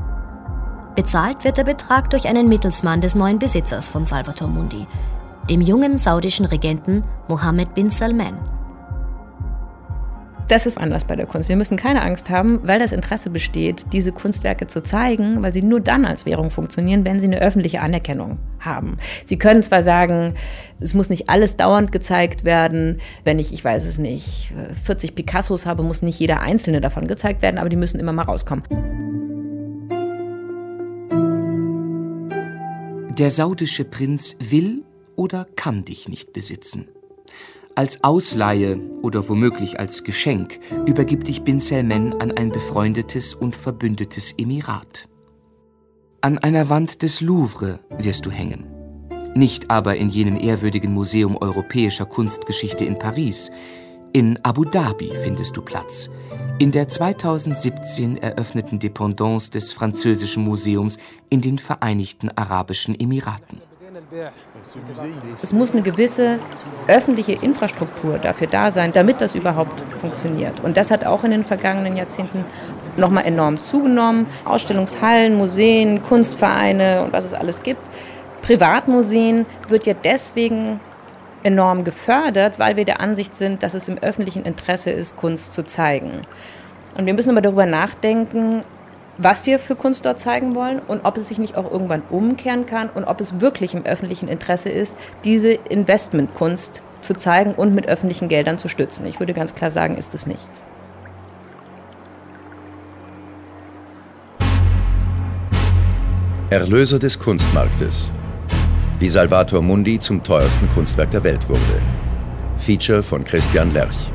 [0.97, 4.87] Bezahlt wird der Betrag durch einen Mittelsmann des neuen Besitzers von Salvator Mundi,
[5.49, 8.58] dem jungen saudischen Regenten Mohammed bin Salman.
[10.49, 11.51] Das ist anders bei der Kunst.
[11.51, 15.61] Wir müssen keine Angst haben, weil das Interesse besteht, diese Kunstwerke zu zeigen, weil sie
[15.61, 18.97] nur dann als Währung funktionieren, wenn sie eine öffentliche Anerkennung haben.
[19.27, 20.33] Sie können zwar sagen,
[20.81, 22.99] es muss nicht alles dauernd gezeigt werden.
[23.25, 24.51] Wenn ich, ich weiß es nicht,
[24.85, 28.23] 40 Picassos habe, muss nicht jeder einzelne davon gezeigt werden, aber die müssen immer mal
[28.23, 28.65] rauskommen.
[33.19, 34.85] Der saudische Prinz will
[35.15, 36.89] oder kann dich nicht besitzen.
[37.79, 44.35] Als Ausleihe oder womöglich als Geschenk übergibt dich Bin Salman an ein befreundetes und verbündetes
[44.37, 45.09] Emirat.
[46.21, 48.67] An einer Wand des Louvre wirst du hängen.
[49.37, 53.53] Nicht aber in jenem ehrwürdigen Museum europäischer Kunstgeschichte in Paris.
[54.13, 56.11] In Abu Dhabi findest du Platz.
[56.59, 60.99] In der 2017 eröffneten Dependance des französischen Museums
[61.31, 63.63] in den Vereinigten Arabischen Emiraten.
[65.43, 66.39] Es muss eine gewisse
[66.87, 70.61] öffentliche Infrastruktur dafür da sein, damit das überhaupt funktioniert.
[70.61, 72.45] Und das hat auch in den vergangenen Jahrzehnten
[72.97, 74.27] nochmal enorm zugenommen.
[74.47, 77.83] Ausstellungshallen, Museen, Kunstvereine und was es alles gibt.
[78.41, 80.81] Privatmuseen wird ja deswegen
[81.43, 85.65] enorm gefördert, weil wir der Ansicht sind, dass es im öffentlichen Interesse ist, Kunst zu
[85.65, 86.23] zeigen.
[86.97, 88.65] Und wir müssen aber darüber nachdenken,
[89.19, 92.67] was wir für Kunst dort zeigen wollen und ob es sich nicht auch irgendwann umkehren
[92.67, 97.89] kann und ob es wirklich im öffentlichen Interesse ist, diese Investmentkunst zu zeigen und mit
[97.89, 99.07] öffentlichen Geldern zu stützen.
[99.07, 100.49] Ich würde ganz klar sagen, ist es nicht.
[106.51, 108.11] Erlöser des Kunstmarktes.
[109.01, 111.83] Wie Salvator Mundi zum teuersten Kunstwerk der Welt wurde.
[112.57, 114.11] Feature von Christian Lerch.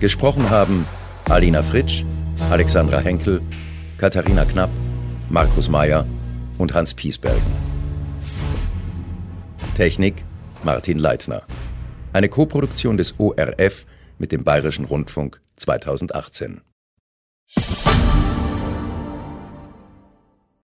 [0.00, 0.86] Gesprochen haben
[1.30, 2.04] Alina Fritsch,
[2.50, 3.40] Alexandra Henkel,
[3.96, 4.68] Katharina Knapp,
[5.30, 6.04] Markus Mayer
[6.58, 7.40] und Hans Piesbergen.
[9.74, 10.22] Technik
[10.62, 11.42] Martin Leitner.
[12.12, 13.86] Eine Koproduktion des ORF
[14.18, 16.60] mit dem Bayerischen Rundfunk 2018.